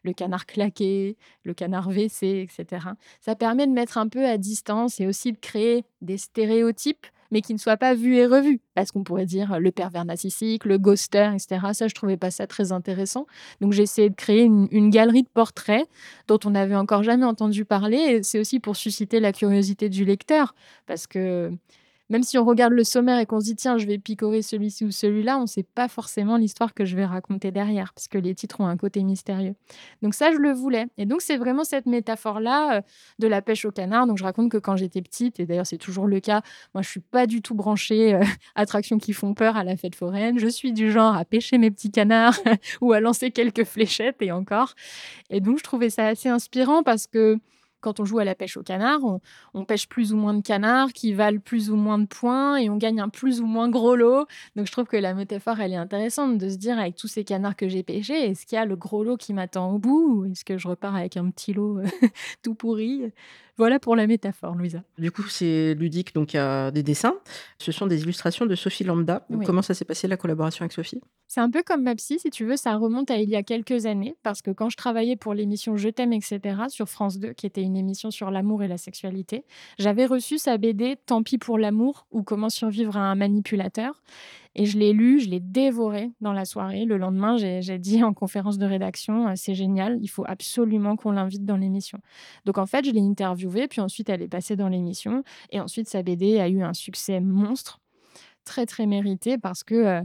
[0.04, 2.88] le canard claqué, le canard WC, etc.
[3.20, 7.42] Ça permet de mettre un peu à distance et aussi de créer des stéréotypes mais
[7.42, 8.62] qui ne soient pas vus et revus.
[8.76, 11.68] Parce qu'on pourrait dire euh, le pervers narcissique, le ghoster, etc.
[11.74, 13.26] Ça, je trouvais pas ça très intéressant.
[13.62, 15.88] Donc j'ai essayé de créer une, galerie de portraits
[16.28, 18.22] dont on n'avait encore jamais entendu parler.
[18.24, 20.56] C'est aussi pour susciter la curiosité du lecteur.
[20.88, 21.52] Parce que
[22.10, 24.86] même si on regarde le sommaire et qu'on se dit tiens, je vais picorer celui-ci
[24.86, 28.18] ou celui-là, on ne sait pas forcément l'histoire que je vais raconter derrière, parce que
[28.18, 29.56] les titres ont un côté mystérieux.
[30.02, 30.88] Donc ça, je le voulais.
[30.98, 32.82] Et donc c'est vraiment cette métaphore-là euh,
[33.20, 34.08] de la pêche au canard.
[34.08, 36.42] Donc je raconte que quand j'étais petite, et d'ailleurs c'est toujours le cas,
[36.74, 38.24] moi je suis pas du tout branchée euh,
[38.56, 40.40] attractions qui font peur à la fête foraine.
[40.40, 42.40] Je suis du genre à pêcher mes petits canards
[42.82, 44.74] ou à lancer quelques fléchettes et encore.
[45.30, 47.38] Et donc je trouvais ça assez inspirant parce que
[47.82, 49.00] quand on joue à la pêche au canard,
[49.54, 52.70] on, pêche plus ou moins de canards qui valent plus ou moins de points et
[52.70, 54.26] on gagne un plus ou moins gros lot.
[54.56, 57.24] Donc je trouve que la métaphore, elle est intéressante de se dire avec tous ces
[57.24, 60.22] canards que j'ai pêchés, est-ce qu'il y a le gros lot qui m'attend au bout
[60.22, 61.80] ou est-ce que je repars avec un petit lot
[62.44, 63.12] tout pourri?
[63.58, 64.84] Voilà pour la métaphore, Louisa.
[64.98, 67.16] Du coup, c'est ludique, donc il y a des dessins.
[67.58, 69.28] Ce sont des illustrations de Sophie Lambda.
[69.46, 71.02] Comment ça s'est passé la collaboration avec Sophie?
[71.32, 73.44] C'est un peu comme ma psy, si tu veux, ça remonte à il y a
[73.44, 77.34] quelques années, parce que quand je travaillais pour l'émission Je t'aime, etc., sur France 2,
[77.34, 79.46] qui était une émission sur l'amour et la sexualité,
[79.78, 84.02] j'avais reçu sa BD Tant pis pour l'amour ou Comment survivre à un manipulateur.
[84.56, 86.86] Et je l'ai lu, je l'ai dévoré dans la soirée.
[86.86, 91.12] Le lendemain, j'ai dit en conférence de rédaction, euh, c'est génial, il faut absolument qu'on
[91.12, 92.00] l'invite dans l'émission.
[92.46, 95.24] Donc en fait, je l'ai interviewée, puis ensuite elle est passée dans l'émission.
[95.52, 97.80] Et ensuite, sa BD a eu un succès monstre,
[98.46, 100.02] très très mérité, parce que euh,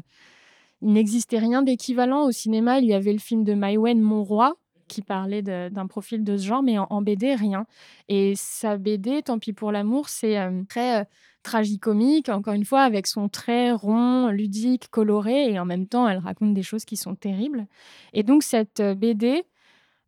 [0.85, 2.78] il n'existait rien d'équivalent au cinéma.
[2.78, 4.55] Il y avait le film de Maïwen, Mon Roi,
[4.87, 7.66] qui parlait d'un profil de ce genre, mais en, BD, rien.
[8.09, 11.09] Et sa BD, Tant pis pour l'amour, c'est euh, très
[11.45, 16.18] tragicomique, encore une fois, avec son trait rond, ludique, coloré, et en même temps, elle
[16.18, 17.66] raconte des choses qui sont terribles.
[18.12, 19.45] Et donc, cette euh, BD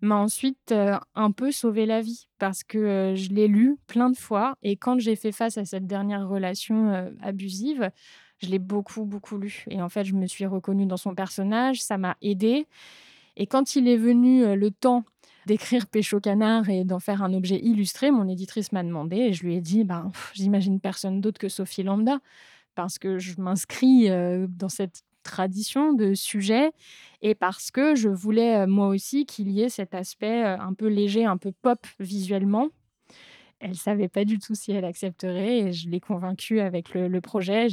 [0.00, 4.10] m'a ensuite euh, un peu sauvé la vie, parce que euh, je l'ai lu plein
[4.10, 7.90] de fois, et quand j'ai fait face à cette dernière relation abusive,
[8.38, 9.64] je l'ai beaucoup, beaucoup lu.
[9.70, 12.66] Et en fait, je me suis reconnue dans son personnage, ça m'a aidée.
[13.36, 15.04] Et quand il est venu le temps
[15.46, 19.44] d'écrire Pécho Canard et d'en faire un objet illustré, mon éditrice m'a demandé et je
[19.44, 22.18] lui ai dit ben, j'imagine personne d'autre que Sophie Lambda
[22.74, 26.70] parce que je m'inscris euh, dans cette tradition de sujet
[27.22, 30.74] et parce que je voulais euh, moi aussi qu'il y ait cet aspect euh, un
[30.74, 32.68] peu léger, un peu pop visuellement.
[33.58, 37.68] Elle savait pas du tout si elle accepterait et je l'ai convaincue avec le, projet.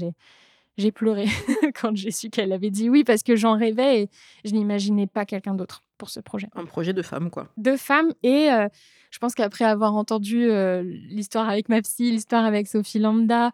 [0.77, 1.25] J'ai pleuré
[1.79, 4.09] quand j'ai su qu'elle avait dit oui parce que j'en rêvais et
[4.45, 6.47] je n'imaginais pas quelqu'un d'autre pour ce projet.
[6.55, 7.47] Un projet de femme, quoi.
[7.57, 8.67] De femme et euh,
[9.11, 13.51] je pense qu'après avoir entendu euh, l'histoire avec ma psy, l'histoire avec Sophie Lambda,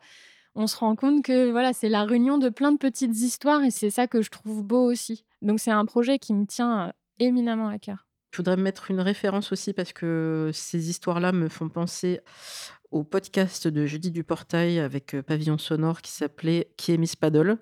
[0.56, 3.72] on se rend compte que voilà, c'est la réunion de plein de petites histoires et
[3.72, 5.26] c'est ça que je trouve beau aussi.
[5.42, 8.09] Donc c'est un projet qui me tient euh, éminemment à cœur.
[8.32, 12.22] Je voudrais mettre une référence aussi parce que ces histoires-là me font penser
[12.92, 17.16] au podcast de Jeudi du Portail avec euh, Pavillon Sonore qui s'appelait Qui est Miss
[17.16, 17.58] Paddle,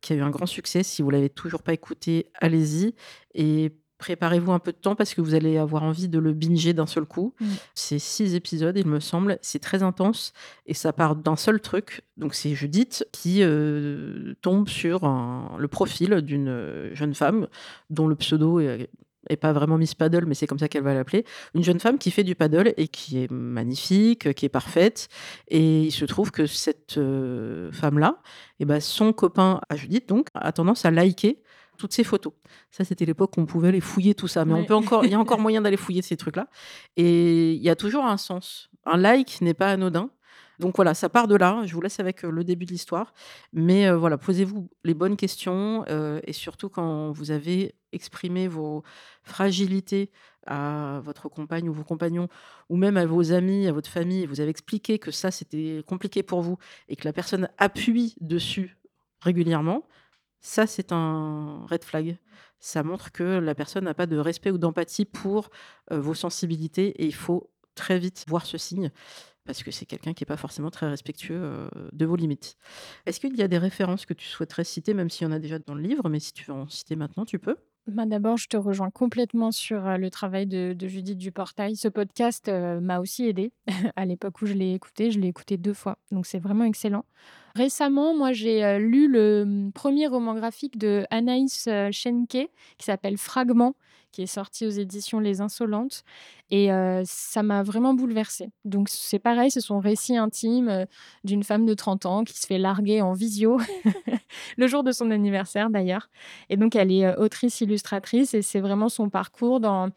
[0.00, 0.82] qui a eu un grand succès.
[0.82, 2.94] Si vous l'avez toujours pas écouté, allez-y
[3.34, 6.72] et préparez-vous un peu de temps parce que vous allez avoir envie de le binger
[6.72, 7.34] d'un seul coup.
[7.76, 9.38] C'est six épisodes, il me semble.
[9.42, 10.32] C'est très intense
[10.66, 12.02] et ça part d'un seul truc.
[12.16, 15.08] Donc c'est Judith qui euh, tombe sur
[15.56, 17.46] le profil d'une euh, jeune femme
[17.90, 18.90] dont le pseudo est
[19.30, 21.98] et pas vraiment Miss Paddle, mais c'est comme ça qu'elle va l'appeler, une jeune femme
[21.98, 25.08] qui fait du paddle et qui est magnifique, qui est parfaite.
[25.48, 28.18] Et il se trouve que cette euh, femme-là,
[28.58, 31.42] et eh ben, son copain à Judith, donc, a tendance à liker
[31.78, 32.32] toutes ces photos.
[32.70, 34.44] Ça, c'était l'époque où on pouvait aller fouiller tout ça.
[34.44, 36.48] Mais on peut encore, il y a encore moyen d'aller fouiller ces trucs-là.
[36.96, 38.70] Et il y a toujours un sens.
[38.84, 40.10] Un like n'est pas anodin.
[40.62, 41.62] Donc voilà, ça part de là.
[41.66, 43.12] Je vous laisse avec le début de l'histoire.
[43.52, 48.84] Mais voilà, posez-vous les bonnes questions et surtout quand vous avez exprimé vos
[49.24, 50.10] fragilités
[50.46, 52.28] à votre compagne ou vos compagnons,
[52.68, 56.22] ou même à vos amis, à votre famille, vous avez expliqué que ça c'était compliqué
[56.22, 56.58] pour vous
[56.88, 58.78] et que la personne appuie dessus
[59.20, 59.82] régulièrement,
[60.40, 62.18] ça c'est un red flag.
[62.60, 65.50] Ça montre que la personne n'a pas de respect ou d'empathie pour
[65.90, 68.90] vos sensibilités et il faut très vite voir ce signe
[69.44, 72.56] parce que c'est quelqu'un qui n'est pas forcément très respectueux de vos limites.
[73.06, 75.38] Est-ce qu'il y a des références que tu souhaiterais citer, même s'il y en a
[75.38, 77.56] déjà dans le livre, mais si tu veux en citer maintenant, tu peux?
[77.88, 81.74] Bah, D'abord, je te rejoins complètement sur le travail de, Judith Duportail.
[81.74, 83.52] Ce podcast m'a aussi aidé.
[83.96, 87.04] à l'époque où je l'ai écouté, je l'ai écouté deux fois, donc c'est vraiment excellent.
[87.54, 93.74] Récemment, moi, j'ai lu le mmh, premier roman graphique de Anaïs Schenke qui s'appelle Fragments
[94.12, 96.04] qui est sorti aux éditions Les Insolentes.
[96.50, 96.68] Et
[97.04, 98.50] ça m'a vraiment bouleversée.
[98.66, 100.86] Donc c'est pareil, c'est son récit intime
[101.24, 103.58] d'une femme de 30 ans qui se fait larguer en visio,
[104.58, 106.10] le jour de son anniversaire d'ailleurs.
[106.50, 109.88] Et donc elle est autrice illustratrice et c'est vraiment son parcours dans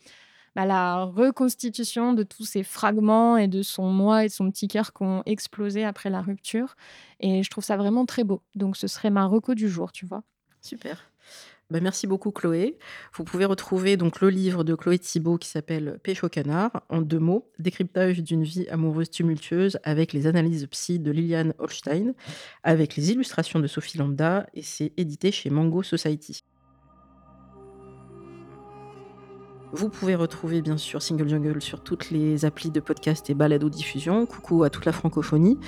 [0.55, 4.69] bah, la reconstitution de tous ces fragments et de son moi et de son petit
[4.69, 6.75] cœur qui ont explosé après la rupture.
[7.19, 8.41] Et je trouve ça vraiment très beau.
[8.55, 10.23] Donc ce serait ma reco du jour, tu vois.
[10.61, 11.11] Super.
[11.71, 12.77] Bah, merci beaucoup Chloé.
[13.15, 17.01] Vous pouvez retrouver donc le livre de Chloé Thibault qui s'appelle Pêche au canard en
[17.01, 22.13] deux mots, décryptage d'une vie amoureuse tumultueuse avec les analyses psy de Liliane Holstein,
[22.61, 26.43] avec les illustrations de Sophie Lambda et c'est édité chez Mango Society.
[29.77, 33.67] Vous pouvez retrouver bien sûr Single Jungle sur toutes les applis de podcast et balado
[33.67, 34.25] diffusion.
[34.25, 35.59] Coucou à toute la francophonie.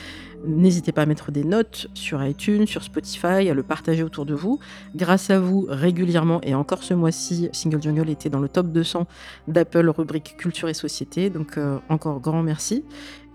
[0.46, 4.34] N'hésitez pas à mettre des notes sur iTunes, sur Spotify, à le partager autour de
[4.34, 4.60] vous.
[4.96, 9.08] Grâce à vous, régulièrement, et encore ce mois-ci, Single Jungle était dans le top 200
[9.50, 11.30] d'Apple rubrique culture et société.
[11.30, 12.86] Donc euh, encore grand merci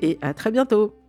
[0.00, 1.01] et à très bientôt.